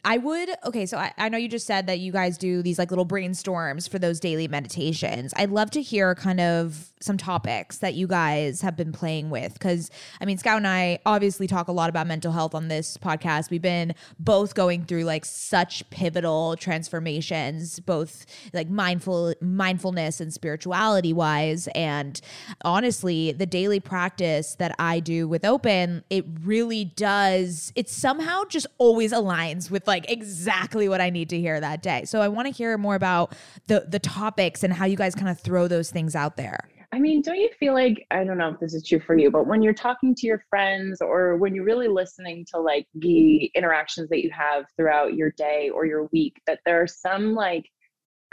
[0.05, 2.79] I would okay, so I, I know you just said that you guys do these
[2.79, 5.33] like little brainstorms for those daily meditations.
[5.35, 9.53] I'd love to hear kind of some topics that you guys have been playing with
[9.53, 12.95] because I mean Scout and I obviously talk a lot about mental health on this
[12.97, 13.49] podcast.
[13.49, 21.11] We've been both going through like such pivotal transformations, both like mindful mindfulness and spirituality
[21.11, 21.67] wise.
[21.75, 22.19] And
[22.63, 28.67] honestly, the daily practice that I do with open, it really does, it somehow just
[28.77, 32.05] always aligns with like exactly what I need to hear that day.
[32.05, 33.35] So I want to hear more about
[33.67, 36.69] the the topics and how you guys kind of throw those things out there.
[36.91, 39.29] I mean, don't you feel like, I don't know if this is true for you,
[39.29, 43.45] but when you're talking to your friends or when you're really listening to like the
[43.53, 47.69] interactions that you have throughout your day or your week, that there are some like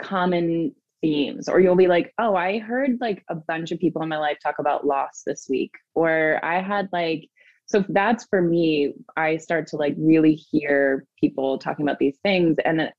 [0.01, 4.09] common themes, or you'll be like, oh, I heard like a bunch of people in
[4.09, 7.29] my life talk about loss this week, or I had like,
[7.67, 12.55] so that's for me, I start to like really hear people talking about these things.
[12.63, 12.89] And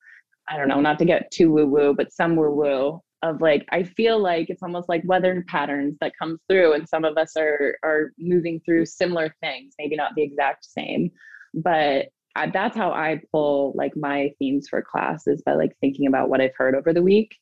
[0.49, 3.67] I don't know, not to get too woo woo, but some woo woo of like
[3.71, 7.37] i feel like it's almost like weather patterns that come through and some of us
[7.37, 11.11] are are moving through similar things maybe not the exact same
[11.55, 16.29] but I, that's how i pull like my themes for classes by like thinking about
[16.29, 17.35] what i've heard over the week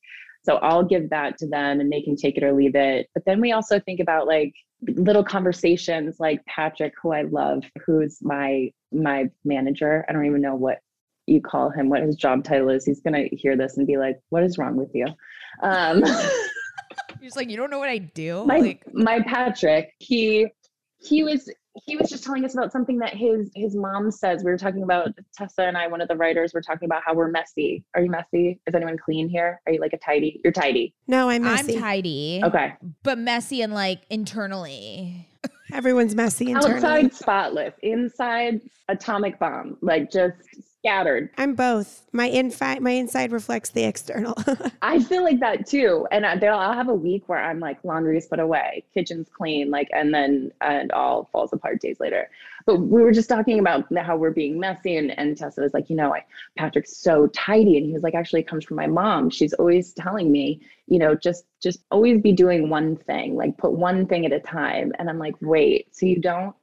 [0.46, 3.08] so i'll give that to them and they can take it or leave it.
[3.14, 8.18] But then we also think about like little conversations like patrick who i love who's
[8.22, 10.04] my my manager.
[10.08, 10.78] I don't even know what
[11.26, 12.84] you call him what his job title is.
[12.84, 15.06] He's going to hear this and be like what is wrong with you?
[15.62, 16.02] Um,
[17.20, 18.44] You're like, you don't know what I do.
[18.44, 20.46] My like, my Patrick, he
[21.00, 21.50] he was
[21.84, 24.42] he was just telling us about something that his his mom says.
[24.44, 27.14] We were talking about Tessa and I, one of the writers, were talking about how
[27.14, 27.84] we're messy.
[27.94, 28.60] Are you messy?
[28.66, 29.60] Is anyone clean here?
[29.66, 30.40] Are you like a tidy?
[30.42, 30.94] You're tidy.
[31.06, 31.74] No, I'm messy.
[31.74, 32.40] I'm tidy.
[32.44, 32.74] Okay.
[33.02, 35.28] But messy and like internally.
[35.72, 36.76] Everyone's messy internally.
[36.76, 40.36] Outside spotless, inside atomic bomb, like just
[40.86, 41.30] scattered.
[41.36, 42.02] I'm both.
[42.12, 44.34] My inside, my inside reflects the external.
[44.82, 46.06] I feel like that too.
[46.12, 49.88] And I- I'll have a week where I'm like laundry's put away, kitchen's clean, like,
[49.92, 52.30] and then and all falls apart days later.
[52.66, 55.90] But we were just talking about how we're being messy, and and Tessa was like,
[55.90, 56.24] you know, I,
[56.56, 59.30] Patrick's so tidy, and he was like, actually, it comes from my mom.
[59.30, 63.72] She's always telling me, you know, just just always be doing one thing, like put
[63.72, 64.92] one thing at a time.
[64.98, 66.54] And I'm like, wait, so you don't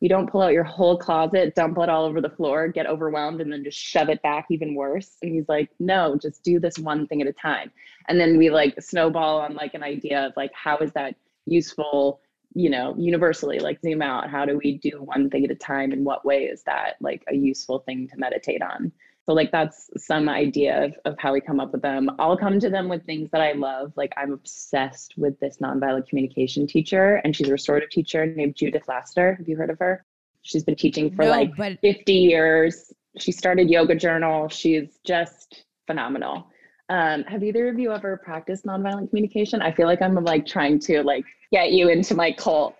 [0.00, 3.40] you don't pull out your whole closet, dump it all over the floor, get overwhelmed,
[3.40, 5.16] and then just shove it back even worse.
[5.22, 7.72] And he's like, no, just do this one thing at a time.
[8.08, 12.20] And then we like snowball on like an idea of like, how is that useful,
[12.54, 14.30] you know, universally, like zoom out.
[14.30, 15.92] How do we do one thing at a time?
[15.92, 18.92] In what way is that like a useful thing to meditate on?
[19.28, 22.08] So like that's some idea of, of how we come up with them.
[22.18, 23.92] I'll come to them with things that I love.
[23.94, 28.84] Like I'm obsessed with this nonviolent communication teacher, and she's a restorative teacher named Judith
[28.88, 29.34] Lasater.
[29.34, 30.06] Have you heard of her?
[30.40, 32.90] She's been teaching for No, like but 50 years.
[33.18, 34.48] She started Yoga Journal.
[34.48, 36.48] She's just phenomenal.
[36.88, 39.60] Um, have either of you ever practiced nonviolent communication?
[39.60, 42.76] I feel like I'm like trying to like get you into my cult.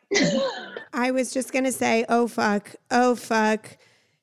[0.95, 3.77] I was just gonna say, oh fuck, oh fuck.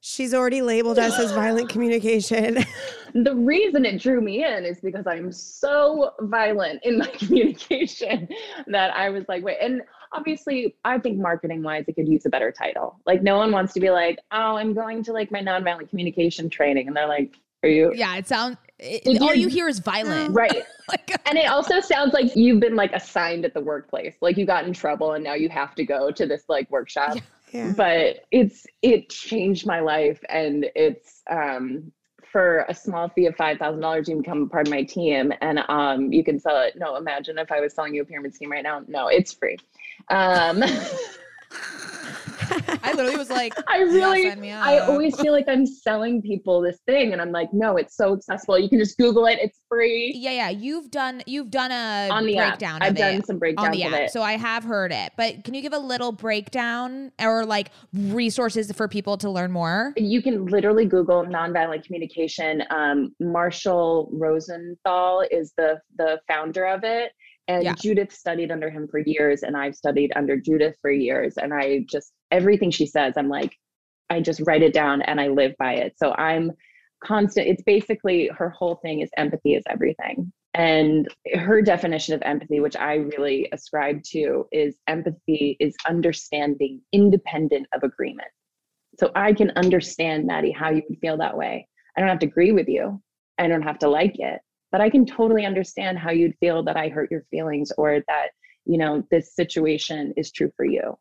[0.07, 2.63] She's already labeled us as violent communication.
[3.15, 8.29] the reason it drew me in is because I'm so violent in my communication
[8.67, 9.81] that I was like, wait, and
[10.11, 12.99] obviously I think marketing wise, it could use a better title.
[13.07, 16.51] Like no one wants to be like, oh, I'm going to like my nonviolent communication
[16.51, 16.87] training.
[16.87, 17.33] And they're like,
[17.63, 18.57] are you yeah, it sounds.
[18.77, 20.35] It, all you're- you hear is violent.
[20.35, 20.63] right?
[20.87, 24.13] Like, And it also sounds like you've been like assigned at the workplace.
[24.21, 27.15] Like you got in trouble and now you have to go to this like workshop.
[27.15, 27.21] Yeah.
[27.55, 27.73] Yeah.
[27.75, 31.91] but it's it changed my life and it's um
[32.31, 35.59] for a small fee of five thousand dollars you become part of my team and
[35.69, 36.73] um you can sell it.
[36.75, 38.83] No imagine if i was selling you a pyramid scheme right now.
[38.87, 39.57] No it's free.
[40.09, 40.63] Um
[42.85, 46.61] I literally was like, i "Yeah, really me i always feel like i'm selling people
[46.61, 49.59] this thing and i'm like no it's so accessible you can just google it it's
[49.67, 50.49] free Yeah, yeah.
[50.49, 53.83] You've done you've done a on the breakdown app i've done some on breakdowns the
[53.83, 55.11] of app, it so I have heard it.
[55.17, 59.93] But can you give a little breakdown or like resources for people to learn more?
[59.97, 62.63] you can literally Google nonviolent communication.
[62.69, 67.11] Um, Marshall Rosenthal is the the founder of it,
[67.47, 67.73] and Yeah.
[67.75, 71.37] Judith studied under him for years, and I've studied under Judith for years.
[71.37, 73.55] And I just everything she says, I'm like,
[74.09, 75.93] I just write it down and I live by it.
[75.97, 76.51] So I'm
[77.03, 77.47] constant.
[77.47, 80.31] It's basically her whole thing is empathy is everything.
[80.53, 87.67] And her definition of empathy, which I really ascribe to, is empathy is understanding independent
[87.73, 88.29] of agreement.
[88.99, 91.67] So I can understand, Maddie, how you would feel that way.
[91.95, 93.01] I don't have to agree with you.
[93.37, 94.39] I don't have to like it,
[94.71, 98.27] but I can totally understand how you'd feel that I hurt your feelings or that,
[98.65, 100.97] you know, this situation is true for you.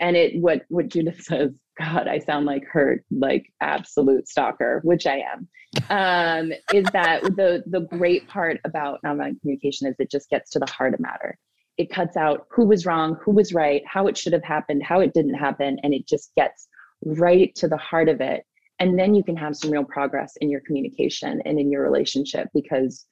[0.00, 5.06] And it what what Judith says, God, I sound like her like absolute stalker, which
[5.06, 5.48] I am.
[5.88, 10.58] Um, is that the the great part about nonviolent communication is it just gets to
[10.58, 11.38] the heart of matter.
[11.78, 15.00] It cuts out who was wrong, who was right, how it should have happened, how
[15.00, 16.68] it didn't happen, and it just gets
[17.04, 18.44] right to the heart of it
[18.80, 22.48] and then you can have some real progress in your communication and in your relationship
[22.54, 23.06] because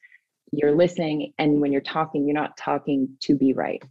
[0.53, 3.83] you're listening and when you're talking you're not talking to be right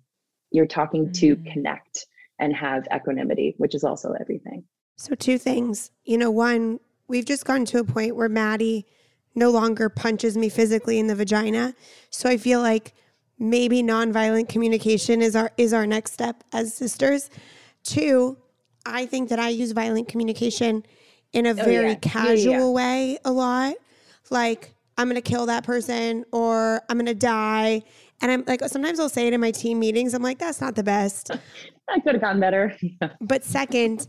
[0.51, 1.53] you're talking to Mm.
[1.53, 2.05] connect
[2.39, 4.63] and have equanimity which is also everything
[4.97, 5.91] So, two things.
[6.05, 8.85] You know, one, we've just gotten to a point where Maddie
[9.35, 11.75] no longer punches me physically in the vagina.
[12.09, 12.93] So, I feel like
[13.37, 17.29] maybe nonviolent communication is our is our next step as sisters.
[17.83, 18.37] Two,
[18.85, 20.83] I think that I use violent communication
[21.33, 21.81] in a Oh, very yeah.
[21.81, 22.69] Yeah, yeah, casual yeah.
[22.69, 23.75] way a lot.
[24.31, 27.83] Like, I'm gonna kill that person or I'm gonna die.
[28.21, 30.13] And I'm like, sometimes I'll say it in my team meetings.
[30.13, 31.31] I'm like, that's not the best.
[31.87, 32.75] i could have gone better
[33.21, 34.07] But second,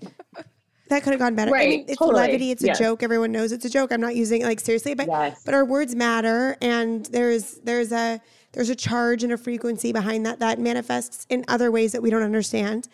[0.89, 1.51] that could have gone better.
[1.51, 2.51] I Right, mean, it's totally, levity.
[2.51, 2.81] It's yes.
[2.81, 3.03] a joke.
[3.03, 3.93] Everyone knows it's a joke.
[3.93, 7.93] I'm not using it like seriously, but yes but our words matter, and there's there's
[7.93, 8.21] a
[8.53, 12.09] there's a charge and a frequency behind that that manifests in other ways that we
[12.11, 12.89] don't understand.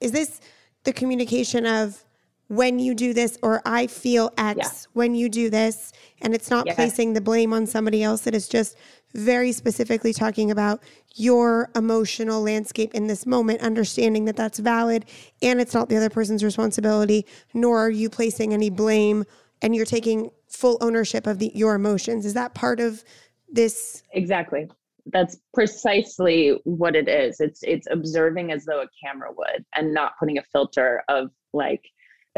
[0.00, 0.40] Is this
[0.84, 2.04] the communication of
[2.48, 4.70] when you do this, or I feel X Yeah.
[4.94, 6.76] when you do this, and it's not Yes.
[6.76, 8.26] placing the blame on somebody else.
[8.26, 8.76] It is just
[9.14, 10.82] very specifically talking about
[11.14, 15.04] your emotional landscape in this moment, understanding that that's valid
[15.42, 17.24] and it's not the other person's responsibility,
[17.54, 19.24] nor are you placing any blame
[19.62, 22.24] and you're taking full ownership of the, your emotions.
[22.26, 23.02] Is that part of
[23.50, 24.02] this?
[24.12, 24.68] exactly
[25.10, 30.12] that's precisely what it is it's it's observing as though a camera would and not
[30.20, 31.82] putting a filter of like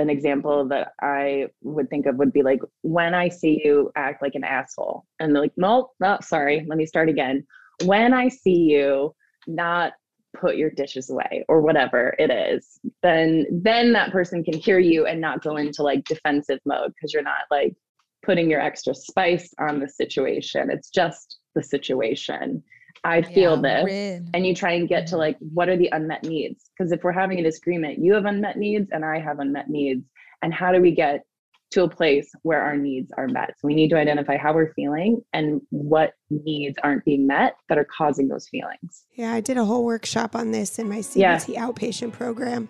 [0.00, 4.22] an example that i would think of would be like when i see you act
[4.22, 7.46] like an asshole and they're like no no sorry let me start again.
[7.84, 9.14] When i see you
[9.46, 9.92] not
[10.38, 15.06] put your dishes away or whatever it is then then that person can hear you
[15.06, 17.74] and not go into like defensive mode because you're not like
[18.22, 20.70] putting your extra spice on the situation.
[20.70, 22.62] It's just the situation
[23.04, 24.30] i feel Yeah, this rid.
[24.34, 25.20] and you try and get to mm-hmm.
[25.20, 28.56] like what are the unmet needs because if we're having a disagreement you have unmet
[28.58, 30.04] needs and i have unmet needs
[30.42, 31.22] and how do we get
[31.70, 34.72] to a place where our needs are met so we need to identify how we're
[34.74, 39.56] feeling and what needs aren't being met that are causing those feelings Yeah, I did
[39.56, 41.14] a whole workshop on this in my CBT
[41.54, 41.66] Yeah.
[41.68, 42.68] outpatient program.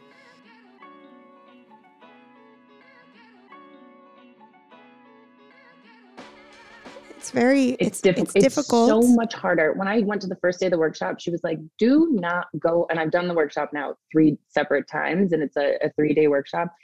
[7.31, 9.05] It's very it's, it's, difficult it's difficult.
[9.05, 11.45] so much harder when i went to the first day of the workshop she was
[11.45, 15.57] like do not go and i've done the workshop now three separate times and it's
[15.57, 16.74] a, a three day workshop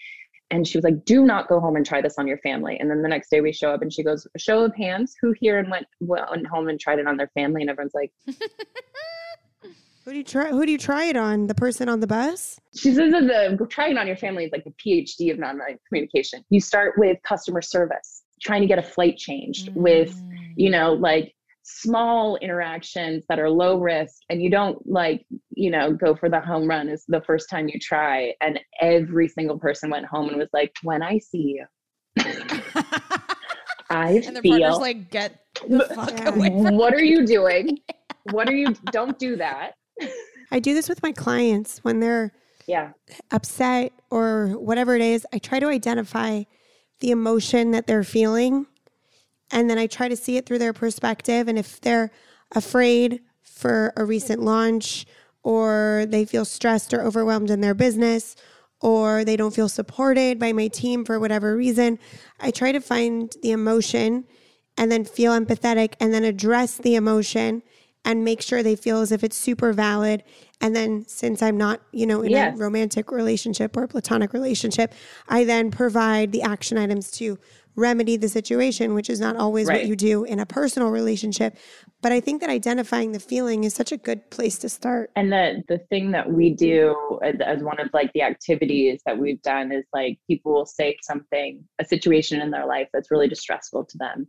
[0.53, 2.88] and she was like do not go home and try this on your family and
[2.88, 5.59] then the next day we show up and she goes show of hands who here
[5.59, 8.12] and went went home and tried it on their family and everyone's like
[10.05, 10.51] Who do you try?
[10.51, 11.49] Who do you try it on?
[11.49, 12.61] The person on the bus?
[12.76, 16.44] she says that the trying on your family is like a phd of nonviolent communication
[16.49, 20.36] you start with customer service trying to get a flight changed with Mm.
[20.57, 21.32] You know like
[21.62, 26.40] small interactions that are low risk and you don't like you know go for the
[26.40, 30.38] home run is the first time you try and every single person went home and
[30.38, 31.66] was like when i see you.
[33.88, 36.34] I and the partner's feel like, get the fuck Yeah.
[36.34, 37.78] away from what are you doing?
[38.32, 39.74] What are you don't do that.
[40.50, 42.32] I do this with my clients when they're
[42.66, 42.90] yeah.
[43.30, 45.24] upset or whatever it is.
[45.32, 46.42] I try to identify
[46.98, 48.66] the emotion that they're feeling
[49.51, 51.49] and then I try to see it through their perspective.
[51.49, 52.11] And if they're
[52.55, 55.07] afraid for a recent launch
[55.42, 58.36] or they feel stressed or overwhelmed in their business
[58.80, 61.99] or they don't feel supported by my team for whatever reason,
[62.40, 64.24] I try to find the emotion
[64.76, 67.62] and then feel empathetic and then address the emotion
[68.05, 70.22] and make sure they feel as if it's super valid.
[70.61, 72.55] And then since I'm not, you know, in Yes.
[72.55, 74.94] a romantic relationship or a platonic relationship,
[75.28, 77.38] I then provide the action items to
[77.77, 81.57] remedy the situation, which is not always what you do in a personal relationship.
[82.03, 85.11] But I think that identifying the feeling is such a good place to start.
[85.16, 89.18] and the the thing that we do as, as one of like the activities that
[89.18, 93.29] we've done is like people will say something a situation in their life that's really
[93.29, 94.27] distressful to them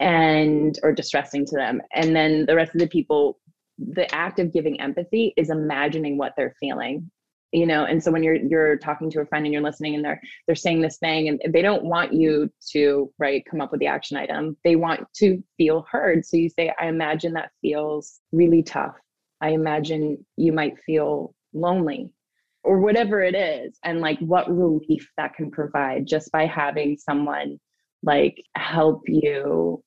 [0.00, 3.38] and or distressing to them and then the rest of the people
[3.78, 7.10] the act of giving empathy is imagining what they're feeling
[7.52, 10.04] you know and so when you're you're talking to a friend and you're listening and
[10.04, 13.80] they're they're saying this thing and they don't want you to right come up with
[13.80, 14.56] the action item.
[14.64, 16.24] They want to feel heard.
[16.24, 18.96] So you say i imagine that feels really tough.
[19.40, 22.10] I imagine you might feel lonely
[22.64, 23.78] or whatever it is.
[23.84, 27.58] And like what relief that can provide just by having someone
[28.02, 29.82] like help you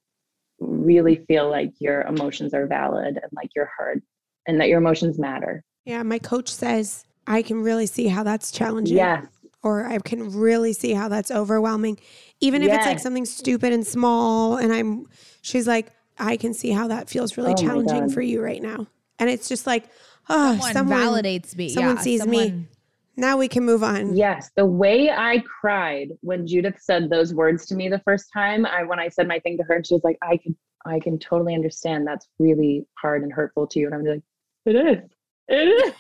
[0.59, 4.01] really feel like your emotions are valid and like you're heard
[4.47, 5.63] and that your emotions matter.
[5.85, 8.97] Yeah, my coach says I can really see how that's challenging.
[8.97, 9.25] yes
[9.63, 11.99] Or I can really see how that's overwhelming.
[12.39, 15.07] Even if it's like something stupid and small and I'm
[15.41, 18.87] she's like, I can see how that feels really Oh challenging for you right now.
[19.19, 19.85] And it's just like,
[20.29, 22.67] oh, someone, someone, validates me someone yeah, sees me.
[23.17, 24.15] Now we can move on.
[24.15, 28.65] Yes, the way I cried when Judith said those words to me the first time,
[28.65, 30.55] I when I said my thing to her, and she was like, "I can,
[30.85, 32.05] I can totally understand.
[32.05, 34.21] That's really hard and hurtful to you." And I'm like,
[34.65, 35.09] "It is,
[35.47, 35.93] it is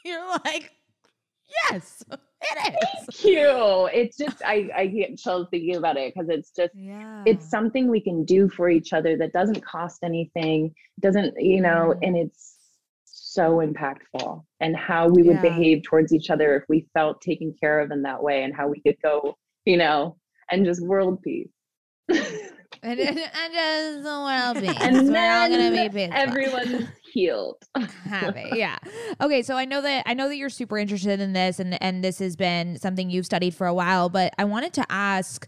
[0.04, 0.72] you're like
[1.70, 6.50] yes it is cute." It's just I, I get chills thinking about it because it's
[6.50, 11.34] just yeah it's something we can do for each other that doesn't cost anything, doesn't
[11.38, 12.56] you know, and it's
[13.04, 14.42] so impactful.
[14.60, 15.42] And how we would Yeah.
[15.42, 18.68] behave towards each other if we felt taken care of in that way, and how
[18.68, 19.36] we could go,
[19.66, 20.16] you know,
[20.50, 21.48] and just world peace.
[22.08, 22.18] and,
[22.82, 26.14] and, and just well being and we're then all gonna be peaceful.
[26.16, 27.56] everyone's healed.
[28.04, 28.78] happy yeah
[29.20, 32.02] okay so i know that i know that you're super interested in this and and
[32.04, 35.46] this has been something you've studied for a while but i wanted to ask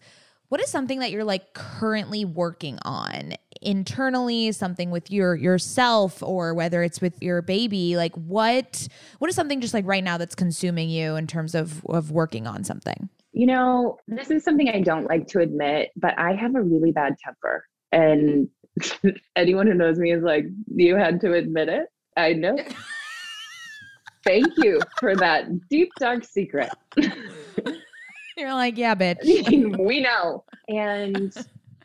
[0.48, 3.32] what is something that you're like currently working on
[3.62, 8.86] internally something with your yourself or whether it's with your baby like what
[9.18, 12.46] what is something just like right now that's consuming you in terms of of working
[12.46, 16.54] on something You know, this is something I don't like to admit, but I have
[16.54, 17.64] a really bad temper.
[17.90, 18.48] And
[19.36, 21.86] anyone who knows me is like, you had to admit it.
[22.16, 22.56] I know.
[24.24, 26.70] Thank you for that deep, dark secret.
[28.36, 30.44] you're like yeah bitch we know.
[30.68, 31.34] And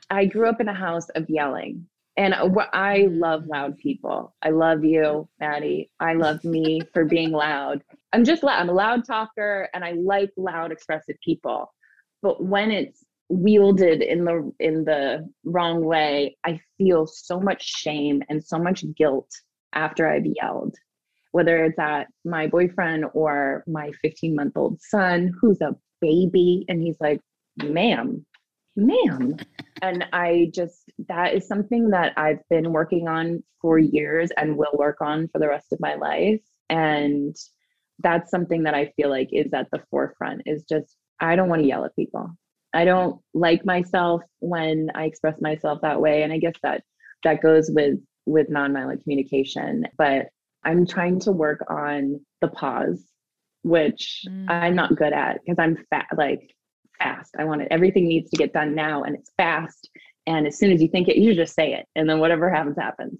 [0.10, 1.86] I grew up in a house of yelling.
[2.16, 3.20] And I mm.
[3.20, 4.34] love loud people.
[4.42, 5.92] I love you, Maddie.
[6.00, 7.84] I love me for being loud.
[8.12, 8.60] I'm just loud.
[8.60, 11.72] I'm a loud talker and I like loud, expressive people.
[12.24, 18.24] But when it's wielded in the in the wrong way, I feel so much shame
[18.30, 19.30] and so much guilt
[19.74, 20.76] after I've yelled.
[21.32, 26.82] whether it's at my boyfriend or my 15 month old son who's a baby and
[26.82, 27.22] he's like,
[27.58, 28.26] ma'am,
[28.76, 29.38] ma'am.
[29.82, 34.74] And I just, that is something that I've been working on for years and will
[34.78, 36.42] work on for the rest of my life.
[36.70, 37.36] And
[38.00, 41.62] that's something that I feel like is at the forefront is just, I don't want
[41.62, 42.32] to yell at people.
[42.78, 46.22] I don't like myself when I express myself that way.
[46.22, 46.84] And I guess that
[47.24, 47.98] that goes with
[48.28, 49.88] with nonviolent communication.
[49.98, 50.28] But
[50.64, 53.04] I'm trying to work on the pause,
[53.64, 54.48] which mm.
[54.48, 56.54] I'm not good at because I'm fat like
[57.00, 57.36] fast.
[57.40, 57.70] I want it.
[57.72, 59.90] Everything needs to get done now and it's fast.
[60.28, 61.88] And as soon as you think it, you just say it.
[61.96, 63.18] And then whatever happens, happens,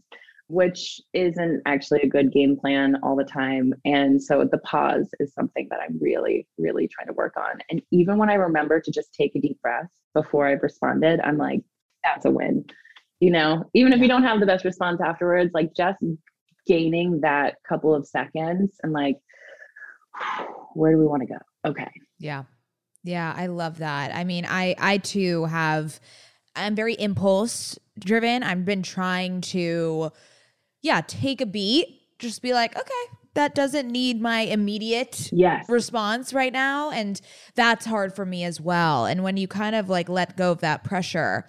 [0.50, 3.74] which isn't actually a good game plan all the time.
[3.86, 7.60] And so the pause is something that I'm really, really trying to work on.
[7.70, 11.38] And even when I remember to just take a deep breath before I've responded, I'm
[11.38, 11.62] like,
[12.04, 12.66] that's a win.
[13.20, 16.02] You know, even if you don't have the best response afterwards, like just
[16.66, 19.18] gaining that couple of seconds and like,
[20.74, 21.40] where do we want to go?
[21.66, 21.90] Okay.
[22.20, 22.44] Yeah.
[23.04, 24.14] Yeah, I love that.
[24.14, 26.00] I mean, I I too have
[26.56, 28.44] I'm very impulse driven.
[28.44, 30.12] I've been trying to
[30.88, 35.70] yeah, take a beat, just be like, okay, that doesn't need my immediate yes.
[35.70, 36.90] response right now.
[36.90, 37.22] And
[37.54, 39.06] that's hard for me as well.
[39.06, 41.46] And when you kind of like let go of that pressure,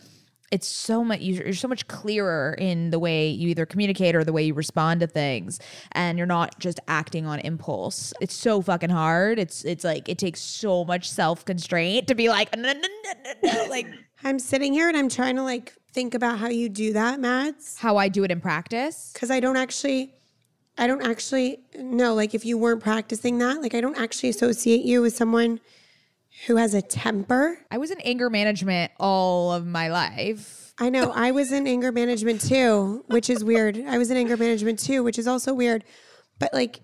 [0.51, 4.33] it's so much you're so much clearer in the way you either communicate or the
[4.33, 5.61] way you respond to things.
[5.93, 8.13] And you're not just acting on impulse.
[8.21, 9.39] It's so fucking hard.
[9.39, 12.89] It's it's like it takes so much self-constraint to be like no, no,
[13.43, 13.87] no, like
[14.25, 17.77] i'm sitting here and i'm trying to like think about how you do that mads
[17.79, 20.15] how i do it in practice because i don't actually
[20.79, 24.85] i don't actually know like if you weren't practicing that like i don't actually associate
[24.85, 25.59] you with someone
[26.47, 27.59] who has a temper.
[27.71, 30.73] I was in anger management all of my life.
[30.79, 31.11] I know.
[31.11, 33.83] I was in anger management too, which is weird.
[33.87, 35.85] I was in anger management too, which is also weird.
[36.39, 36.81] But like,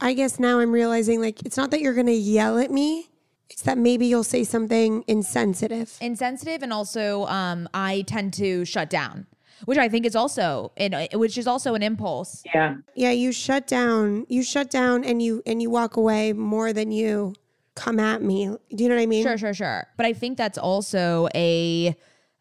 [0.00, 3.08] I guess now I'm realizing like, it's not that you're going to yell at me.
[3.52, 5.96] It's that maybe you'll say something insensitive.
[6.00, 6.62] Insensitive.
[6.62, 9.26] And also, um, I tend to shut down
[9.64, 12.42] which I think is also in which is also an impulse.
[12.54, 12.76] Yeah.
[12.94, 14.26] Yeah, you shut down.
[14.28, 17.34] You shut down and you and you walk away more than you
[17.74, 18.46] come at me.
[18.46, 19.22] Do you know what I mean?
[19.22, 19.86] Sure, sure, sure.
[19.96, 21.96] But I think that's also a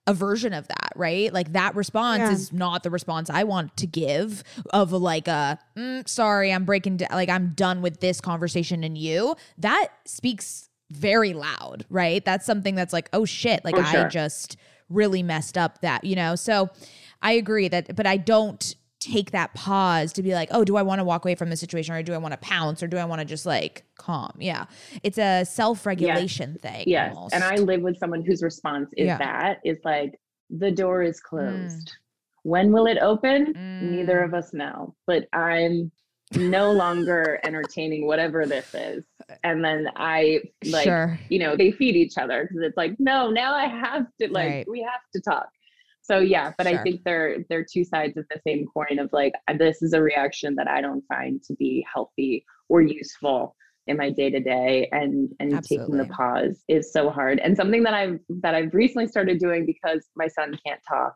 [0.07, 1.32] a version of that, right?
[1.32, 2.32] Like that response yeah.
[2.32, 6.97] is not the response I want to give of like a mm, sorry, I'm breaking
[6.97, 9.36] down, like I'm done with this conversation and you.
[9.59, 12.24] That speaks very loud, right?
[12.24, 14.06] That's something that's like, oh shit, like sure.
[14.06, 14.58] I just
[14.89, 16.36] really messed up that, you know.
[16.36, 16.70] So
[17.22, 20.84] I agree that but I don't take that pause to be like, oh, do I
[20.84, 22.98] want to walk away from the situation or do I want to pounce or do
[22.98, 24.32] I want to just like calm?
[24.39, 24.66] Yeah.
[25.04, 26.62] It's a self regulation yes.
[26.62, 26.84] thing.
[26.88, 27.16] Yes.
[27.16, 27.34] Almost.
[27.34, 29.18] And I live with someone whose response is yeah.
[29.18, 30.20] that is like,
[30.52, 31.88] the door is closed.
[31.88, 31.94] Mm.
[32.44, 33.54] When will it open?
[33.54, 33.82] Mm.
[33.92, 34.96] Neither of us know.
[35.08, 35.92] But I'm
[36.36, 39.04] no longer entertaining whatever this is.
[39.44, 41.20] And then I like, sure.
[41.30, 44.48] you know, they feed each other because it's like, no, now I have to like,
[44.48, 44.70] right.
[44.70, 45.48] we have to talk
[46.02, 46.80] so yeah but sure.
[46.80, 49.94] i think they're they're two sides of the same coin of like uh, this is
[49.94, 53.56] a reaction that i don't find to be healthy or useful
[53.88, 55.86] in my day to day and and Absolutely.
[55.86, 59.66] taking the pause is so hard and something that i've that i've recently started doing
[59.66, 61.14] because my son can't talk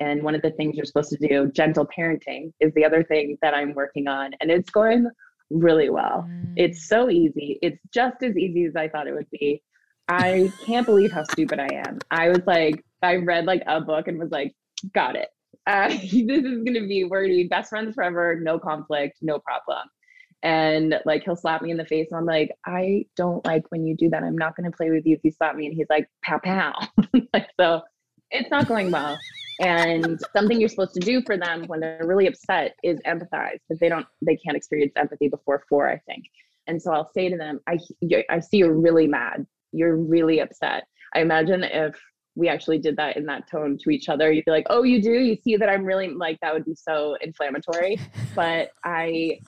[0.00, 3.36] and one of the things you're supposed to do gentle parenting is the other thing
[3.42, 5.08] that i'm working on and it's going
[5.50, 6.52] really well mm.
[6.56, 9.62] it's so easy it's just as easy as i thought it would be
[10.08, 14.08] i can't believe how stupid i am i was like I read like a book
[14.08, 14.54] and was like,
[14.92, 15.28] got it.
[15.66, 19.18] Uh, this is going to be, we're going to be best friends forever, no conflict,
[19.20, 19.86] no problem.
[20.42, 22.08] And like, he'll slap me in the face.
[22.10, 24.24] And I'm like, I don't like when you do that.
[24.24, 25.66] I'm not going to play with you if you slap me.
[25.66, 26.72] And he's like, pow, pow.
[27.34, 27.82] like, so
[28.30, 29.16] it's not going well.
[29.60, 33.78] And something you're supposed to do for them when they're really upset is empathize because
[33.78, 36.24] they don't, they can't experience empathy before four, I think.
[36.66, 37.78] And so I'll say to them, I,
[38.30, 39.46] I see you're really mad.
[39.72, 40.84] You're really upset.
[41.14, 41.94] I imagine if
[42.36, 45.02] we actually did that in that tone to each other, you'd be like, oh, you
[45.02, 45.12] do?
[45.12, 48.00] You see that I'm really like, that would be so inflammatory.
[48.34, 49.40] but I,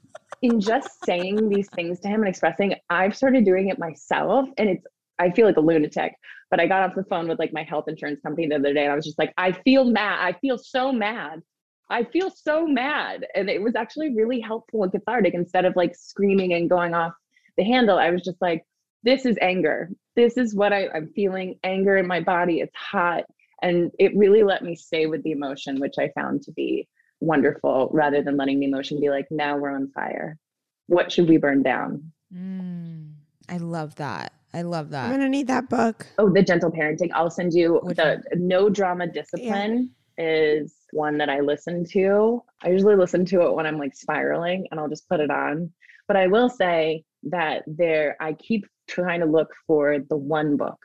[0.42, 4.48] in just saying these things to him and expressing, I've started doing it myself.
[4.58, 4.84] And it's,
[5.18, 6.14] I feel like a lunatic.
[6.50, 8.82] But I got off the phone with like my health insurance company the other day
[8.82, 10.18] and I was just like, I feel mad.
[10.20, 11.42] I feel so mad.
[11.90, 13.26] I feel so mad.
[13.34, 17.12] And it was actually really helpful and cathartic instead of like screaming and going off
[17.56, 17.98] the handle.
[17.98, 18.64] I was just like,
[19.02, 19.90] this is anger.
[20.14, 22.60] This is what I, I'm feeling anger in my body.
[22.60, 23.24] It's hot.
[23.62, 26.88] And it really let me stay with the emotion, which I found to be
[27.20, 30.38] wonderful rather than letting the emotion be like, now we're on fire.
[30.86, 32.12] What should we burn down?
[32.34, 33.12] Mm,
[33.48, 34.32] I love that.
[34.54, 35.06] I love that.
[35.06, 36.06] I'm gonna need that book.
[36.18, 37.10] Oh, the gentle parenting.
[37.14, 38.48] I'll send you Which the one?
[38.48, 40.24] no drama discipline yeah.
[40.24, 42.42] is one that I listen to.
[42.62, 45.70] I usually listen to it when I'm like spiraling and I'll just put it on.
[46.06, 50.78] But I will say that there, I keep trying to look for the one book,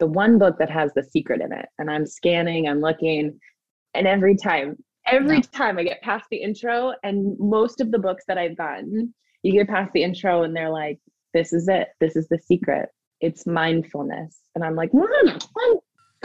[0.00, 1.66] the one book that has the secret in it.
[1.78, 3.38] And I'm scanning, I'm looking,
[3.94, 5.42] and every time, every no.
[5.52, 9.52] time I get past the intro, and most of the books that I've gotten, you
[9.52, 10.98] get past the intro and they're like,
[11.34, 11.88] this is it.
[12.00, 12.88] This is the secret.
[13.22, 14.36] It's mindfulness.
[14.54, 14.90] And I'm like,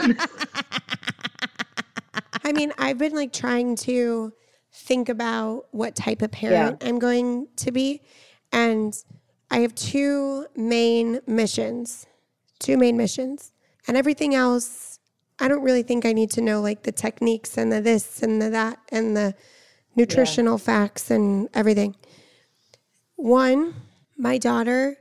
[2.44, 4.32] I mean, I've been like trying to
[4.72, 6.88] think about what type of parent yeah.
[6.88, 8.02] I'm going to be.
[8.52, 8.94] And
[9.50, 12.06] I have two main missions,
[12.58, 13.52] two main missions.
[13.86, 14.98] And everything else,
[15.38, 18.42] I don't really think I need to know like the techniques and the this and
[18.42, 19.34] the that and the
[19.94, 20.64] nutritional yeah.
[20.64, 21.96] facts and everything.
[23.16, 23.74] One,
[24.16, 24.96] my daughter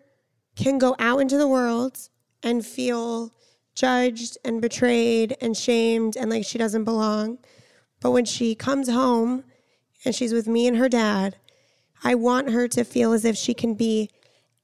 [0.57, 2.09] can go out into the world
[2.43, 3.31] and feel
[3.75, 7.37] judged and betrayed and shamed and like she doesn't belong.
[8.01, 9.43] But when she comes home
[10.03, 11.37] and she's with me and her dad,
[12.03, 14.09] I want her to feel as if she can be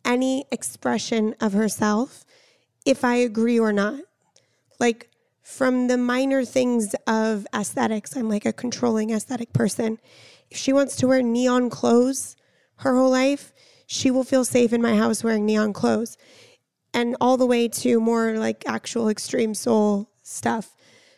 [0.04, 2.26] any expression of herself
[2.86, 4.02] if I agree or not.
[4.80, 5.10] Like
[5.44, 10.00] from the minor things of aesthetics, I'm like a controlling aesthetic person.
[10.50, 12.36] If she wants to wear neon clothes
[12.78, 13.53] her whole life,
[13.86, 16.18] she will feel safe in my house wearing neon clothes
[16.94, 20.76] and all the way to more like actual extreme soul stuff.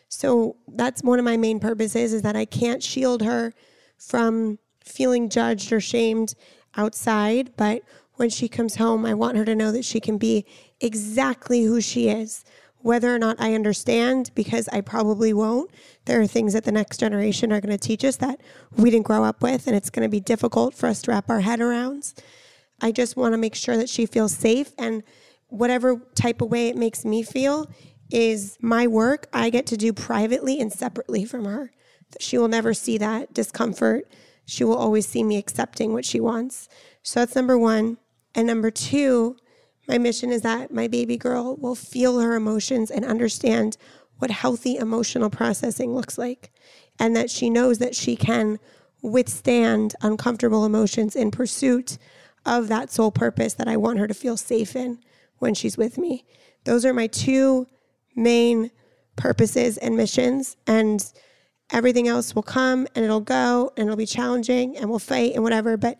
[0.08, 3.52] So that's one of my main purposes is that I can't shield her
[3.98, 6.34] from feeling judged or shamed
[6.76, 7.82] outside, but
[8.14, 10.46] when she comes home, I want her to know that she can be
[10.80, 12.44] exactly who she is.
[12.78, 15.70] Whether or not I understand, because I probably won't,
[16.04, 18.40] there are things that the next generation are going to teach us that
[18.76, 21.28] we didn't grow up with, and it's going to be difficult for us to wrap
[21.28, 22.14] our head around.
[22.80, 25.02] I just want to make sure that she feels safe and
[25.48, 27.70] whatever type of way it makes me feel
[28.10, 31.72] is my work I get to do privately and separately from her.
[32.20, 34.08] She will never see that discomfort.
[34.44, 36.68] She will always see me accepting what she wants.
[37.02, 37.98] So that's number one.
[38.34, 39.36] And number two,
[39.88, 43.76] my mission is that my baby girl will feel her emotions and understand
[44.18, 46.52] what healthy emotional processing looks like.
[46.98, 48.58] And that she knows that she can
[49.02, 51.98] withstand uncomfortable emotions in pursuit
[52.46, 54.98] of that sole purpose that I want her to feel safe in
[55.38, 56.24] when she's with me.
[56.64, 57.66] Those are my two
[58.14, 58.70] main
[59.16, 60.56] purposes and missions.
[60.66, 61.04] And
[61.72, 65.42] everything else will come and it'll go and it'll be challenging and we'll fight and
[65.42, 65.76] whatever.
[65.76, 65.98] But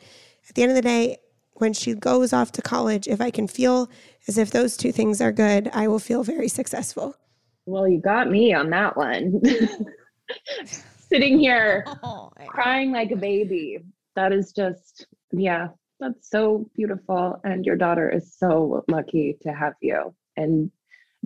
[0.48, 1.18] at the end of the day,
[1.54, 3.90] when she goes off to college, if I can feel
[4.28, 7.16] as if those two things are good, I will feel very successful.
[7.64, 9.40] Well, you got me on that one.
[10.64, 13.78] Sitting here oh, crying like a baby.
[14.14, 15.68] That is just, yeah,
[16.00, 17.40] that's so beautiful.
[17.44, 20.14] And your daughter is so lucky to have you.
[20.36, 20.70] And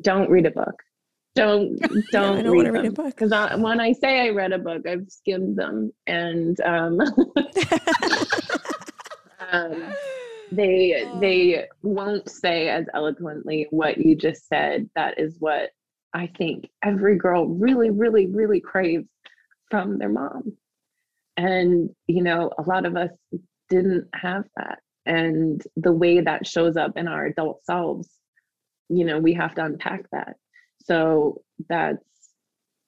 [0.00, 0.82] don't read a book.
[1.34, 4.58] Don't don't, yeah, don't read, read, a book because when I say I read a
[4.58, 7.00] book, I've skimmed them and um,
[9.52, 9.94] um,
[10.50, 14.88] they they won't say as eloquently what you just said.
[14.94, 15.70] That is what
[16.12, 19.08] I think every girl really, really, really craves
[19.70, 20.56] from their mom.
[21.36, 23.10] And you know, a lot of us
[23.70, 24.80] didn't have that.
[25.06, 28.08] And the way that shows up in our adult selves,
[28.90, 30.36] you know, we have to unpack that.
[30.82, 32.04] So that's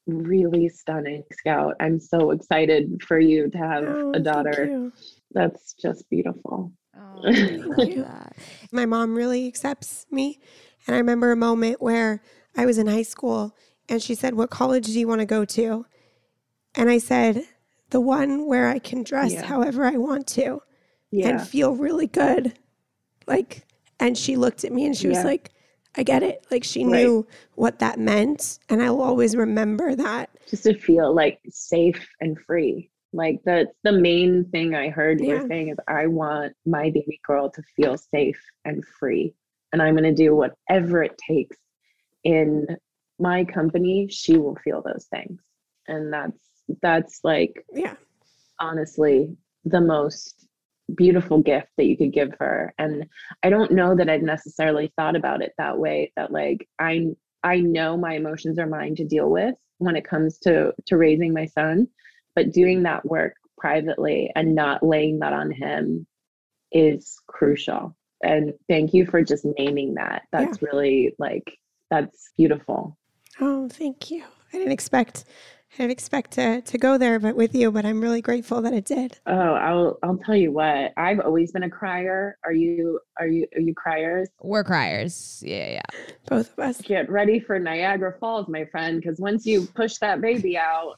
[0.07, 1.77] really stunning, Scout.
[1.81, 4.91] I'm so excited for you to have oh, a daughter.
[5.31, 6.73] That's just beautiful.
[6.97, 7.23] Oh,
[8.73, 10.41] My mom really accepts me.
[10.87, 12.23] And I remember a moment where
[12.57, 13.57] I was in high school
[13.89, 15.87] and she said, What college do you want to go to?
[16.75, 17.45] And I said,
[17.91, 19.47] The one where I can dress yeah.
[19.47, 20.61] however I want to
[21.13, 21.29] yeah.
[21.29, 22.55] and feel really good.
[23.27, 23.65] Like,
[24.01, 25.17] and she looked at me and she yeah.
[25.17, 25.51] was like,
[25.95, 26.45] I get it.
[26.51, 26.93] Like she right.
[26.93, 28.59] knew what that meant.
[28.69, 30.31] And I will always remember that.
[30.49, 32.91] Just to feel like safe and free.
[33.13, 35.43] Like that's the main thing I heard you yeah.
[35.43, 39.35] were saying is I want my baby girl to feel safe and free.
[39.73, 41.57] And I'm gonna do whatever it takes
[42.25, 42.67] in
[43.19, 45.41] my company, she will feel those things.
[45.89, 46.39] And that's
[46.81, 47.95] that's like yeah,
[48.61, 50.42] honestly the most
[50.97, 52.73] beautiful gift that you could give her.
[52.79, 53.07] And
[53.43, 57.07] i don't know that i've necessarily thought about it that way that like i
[57.43, 61.33] i know my emotions are mine to deal with when it comes to to raising
[61.33, 61.89] my son
[62.35, 66.07] but doing that work privately and not laying that on him
[66.73, 67.97] is crucial.
[68.23, 70.23] And thank you for just naming that.
[70.33, 70.69] That's yeah.
[70.69, 71.59] really like
[71.91, 72.97] that's beautiful.
[73.41, 74.25] Oh thank you.
[74.53, 75.25] I didn't expect
[75.75, 77.71] I didn't expect to to go there, but with you.
[77.73, 79.19] But I'm really grateful that it did.
[79.27, 80.93] Oh, I'll I'll tell you what.
[80.97, 82.37] I've always been a crier.
[82.45, 84.29] Are you are you are you criers?
[84.43, 85.43] We're criers.
[85.47, 86.07] Yeah, yeah.
[86.27, 86.81] Both of us.
[86.83, 90.97] Get ready for Niagara Falls, my friend, because once you push that baby out,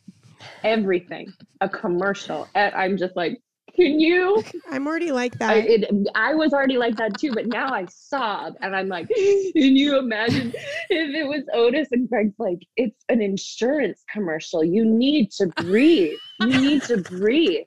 [0.65, 2.49] everything, a commercial.
[2.55, 3.41] I'm just like,
[3.75, 4.43] can you?
[4.71, 5.51] I'm already like that.
[5.51, 9.09] I, it, I was already like that too, but now I sob and I'm like,
[9.09, 10.53] can you imagine
[10.91, 14.65] if it was Otis and Greg's like, it's an insurance commercial.
[14.65, 16.19] You need to breathe.
[16.41, 17.67] You need to breathe.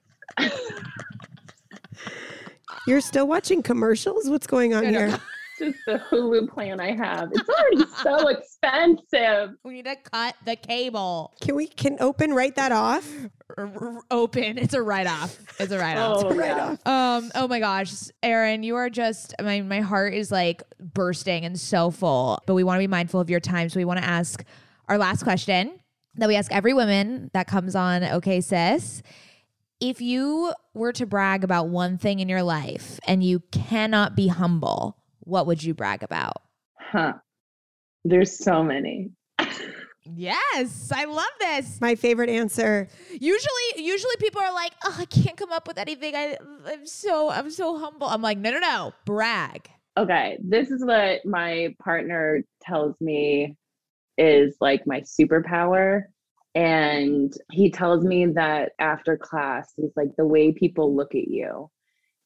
[2.87, 4.29] You're still watching commercials?
[4.29, 5.19] What's going on here?
[5.59, 7.29] Just the Hulu plan I have.
[7.33, 9.55] It's already so expensive.
[9.63, 11.33] We need to cut the cable.
[11.41, 13.11] Can we can open write that off?
[13.57, 14.57] R- r- open.
[14.57, 15.37] It's a write off.
[15.59, 16.23] It's a write off.
[16.25, 16.75] Oh, yeah.
[16.85, 17.31] Um.
[17.35, 21.91] Oh my gosh, Erin, you are just my my heart is like bursting and so
[21.91, 22.39] full.
[22.45, 24.43] But we want to be mindful of your time, so we want to ask
[24.87, 25.79] our last question
[26.15, 28.03] that we ask every woman that comes on.
[28.03, 29.01] Okay, sis.
[29.79, 34.27] If you were to brag about one thing in your life and you cannot be
[34.27, 34.96] humble,
[35.27, 36.41] what would you brag about?
[36.79, 37.13] Huh.
[38.05, 39.11] There's so many.
[40.15, 41.81] Yes, I love this.
[41.81, 42.87] My favorite answer.
[43.11, 46.15] Usually, usually people are like, "Oh, I can't come up with anything.
[46.15, 50.85] I, I'm so, I'm so humble." I'm like, "No, no, no, brag." Okay, this is
[50.85, 53.57] what my partner tells me
[54.17, 56.03] is like my superpower.
[56.55, 61.69] And he tells me that after class, he's like, the way people look at you,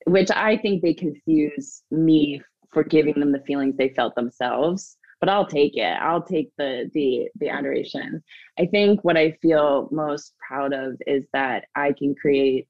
[0.06, 2.42] which I think they confuse me
[2.72, 4.98] for giving them the feelings they felt themselves.
[5.20, 5.98] But I'll take it.
[6.02, 8.24] I'll take the the the adoration.
[8.58, 12.68] I think what I feel most proud of is that I can create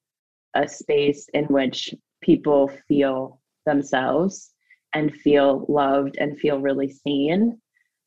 [0.54, 4.52] a space in which people feel themselves
[4.94, 7.58] and feel loved and feel really seen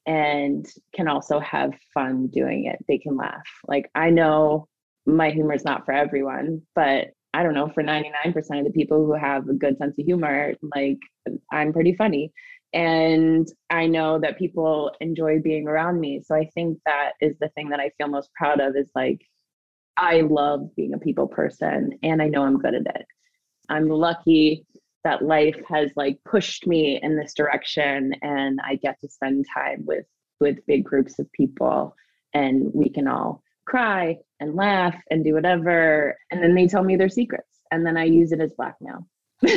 [0.06, 2.84] and can also have fun doing it.
[2.86, 3.48] They can laugh.
[3.66, 4.68] Like I know
[5.06, 9.04] my humor is not for everyone, but I don't know, for 99% of the people
[9.04, 10.98] who have a good sense of humor, like
[11.52, 12.32] I'm pretty funny.
[12.72, 16.22] And I know that people enjoy being around me.
[16.24, 19.20] So I think that is the thing that I feel most proud of is like,
[19.96, 23.06] I love being a people person and I know I'm good at it.
[23.68, 24.64] I'm lucky
[25.02, 29.84] that life has like pushed me in this direction and I get to spend time
[29.84, 30.06] with
[30.40, 31.94] with big groups of people
[32.32, 36.96] and we can all cry and laugh and do whatever and then they tell me
[36.96, 39.08] their secrets and then I use it as blackmail.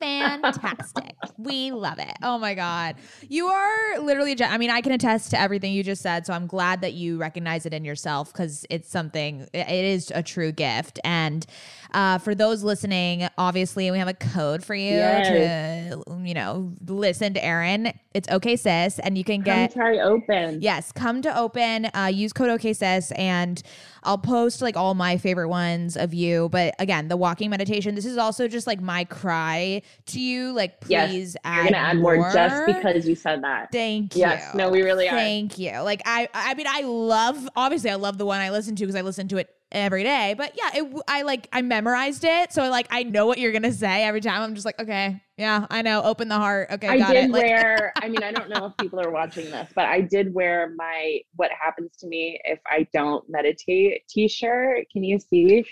[0.00, 1.11] Fantastic.
[1.44, 2.12] We love it.
[2.22, 2.96] Oh my God.
[3.28, 6.26] You are literally, I mean, I can attest to everything you just said.
[6.26, 10.22] So I'm glad that you recognize it in yourself because it's something, it is a
[10.22, 10.98] true gift.
[11.04, 11.44] And
[11.92, 15.94] uh, for those listening, obviously, we have a code for you Yes.
[15.94, 17.92] to, you know, listen to Erin.
[18.14, 18.98] It's okay, sis.
[18.98, 19.72] And you can Come get.
[19.74, 20.60] try open.
[20.62, 21.86] Yes, come to open.
[21.94, 23.62] Uh, use code OKSIS, and
[24.04, 26.48] I'll post like all my favorite ones of you.
[26.50, 27.94] But again, the walking meditation.
[27.94, 30.52] This is also just like my cry to you.
[30.52, 33.70] Like, Yes, please You're gonna add more, just because you said that.
[33.72, 34.20] Thank you.
[34.20, 35.12] Yes, no, we really are.
[35.12, 35.72] Thank you.
[35.80, 37.48] Like I, I mean, I love.
[37.56, 40.34] Obviously, I love the one I listen to because I listen to it every day.
[40.36, 43.72] But yeah, it, I like I memorized it, so like I know what you're gonna
[43.72, 44.42] say every time.
[44.42, 46.02] I'm just like, okay, yeah, I know.
[46.02, 46.68] Open the heart.
[46.70, 47.30] Okay, I got did it.
[47.30, 50.32] Like, wear, I mean, I don't know if people are watching this, but I did
[50.32, 54.86] wear my what happens to me if I don't meditate t shirt.
[54.92, 55.64] Can you see?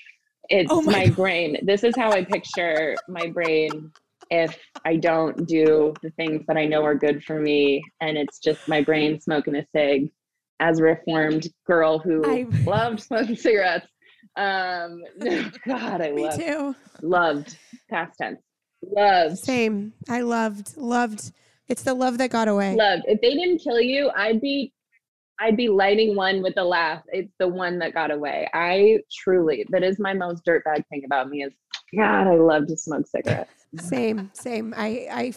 [0.49, 1.59] It's Oh my my, brain.
[1.63, 3.93] This is how I picture my brain
[4.31, 7.83] if I don't do the things that I know are good for me.
[8.01, 10.11] And it's just my brain smoking a cig
[10.61, 13.87] as a reformed girl who I- loved smoking cigarettes.
[14.37, 15.03] Um,
[15.67, 16.77] God, I Me loved, too.
[17.03, 17.59] loved
[17.91, 18.41] past tense.
[18.83, 19.39] Loved.
[19.39, 19.93] Same.
[20.09, 21.33] I loved, loved.
[21.69, 22.75] It's the love that got away.
[22.77, 23.03] loved.
[23.07, 24.73] If they didn't kill you, I'd be
[25.43, 27.03] I'd be lighting one with a laugh.
[27.09, 28.47] It's the one that got away.
[28.53, 31.53] I truly that is my most dirtbag thing about me is
[31.97, 33.60] God, I love to smoke cigarettes.
[33.79, 34.75] Same, same.
[34.77, 35.33] I, I,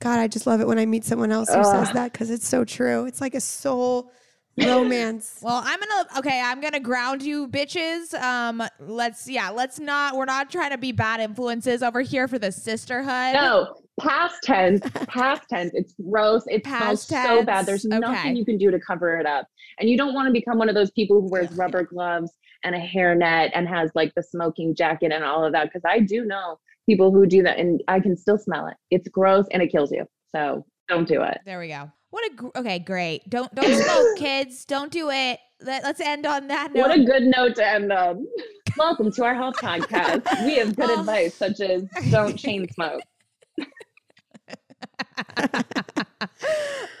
[0.00, 2.46] God, I just love it when I meet someone else who says that because it's
[2.46, 3.06] so true.
[3.06, 4.12] It's like a soul
[4.58, 5.38] romance.
[5.42, 6.40] Well, I'm gonna okay.
[6.40, 8.14] I'm gonna ground you, bitches.
[8.14, 10.14] Um, let's yeah, let's not.
[10.14, 13.34] We're not trying to be bad influences over here for the sisterhood.
[13.34, 15.72] No, past tense, past tense.
[15.74, 16.44] It's gross.
[16.48, 17.66] It Past smells so bad.
[17.66, 17.98] There's okay.
[17.98, 19.46] nothing you can do to cover it up.
[19.78, 22.32] And you don't want to become one of those people who wears rubber gloves
[22.64, 25.64] and a hairnet and has like the smoking jacket and all of that.
[25.64, 26.58] Because I do know
[26.88, 28.76] people who do that, and I can still smell it.
[28.90, 30.06] It's gross and it kills you.
[30.34, 31.38] So don't do it.
[31.44, 31.90] There we go.
[32.10, 33.28] What a gr- okay, great.
[33.30, 34.64] Don't don't smoke, kids.
[34.64, 35.38] Don't do it.
[35.62, 36.80] Let, let's end on that note.
[36.88, 38.26] What a good note to end on.
[38.76, 40.44] Welcome to our health podcast.
[40.44, 41.00] We have good Oh.
[41.00, 43.00] advice, such as don't chain smoke.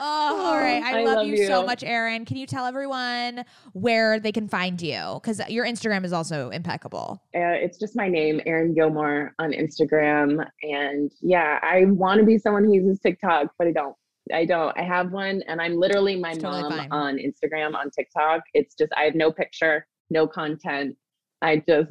[0.00, 0.82] all right.
[0.82, 2.24] I, I love, love you, so much, Erin.
[2.24, 5.20] Can you tell everyone where they can find you?
[5.22, 7.22] Because your Instagram is also impeccable.
[7.34, 10.44] Uh, it's just my name, Erin Gilmore, on Instagram.
[10.62, 13.96] And yeah, I want to be someone who uses TikTok, but I don't.
[14.32, 14.76] I don't.
[14.78, 18.42] I have one, and I'm literally my It's mom on Instagram, on TikTok.
[18.54, 20.96] It's just I have no picture, no content.
[21.42, 21.90] I just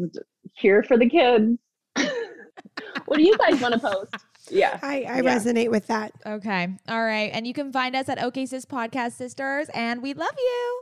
[0.55, 1.57] here for the kids.
[3.05, 4.15] what do you guys want to post?
[4.51, 4.79] Yeah.
[4.81, 5.21] I, I Yeah.
[5.21, 6.11] resonate with that.
[6.25, 6.67] Okay.
[6.87, 7.31] All right.
[7.33, 10.81] And you can find us at OK Sis Podcast Sisters, and we love you.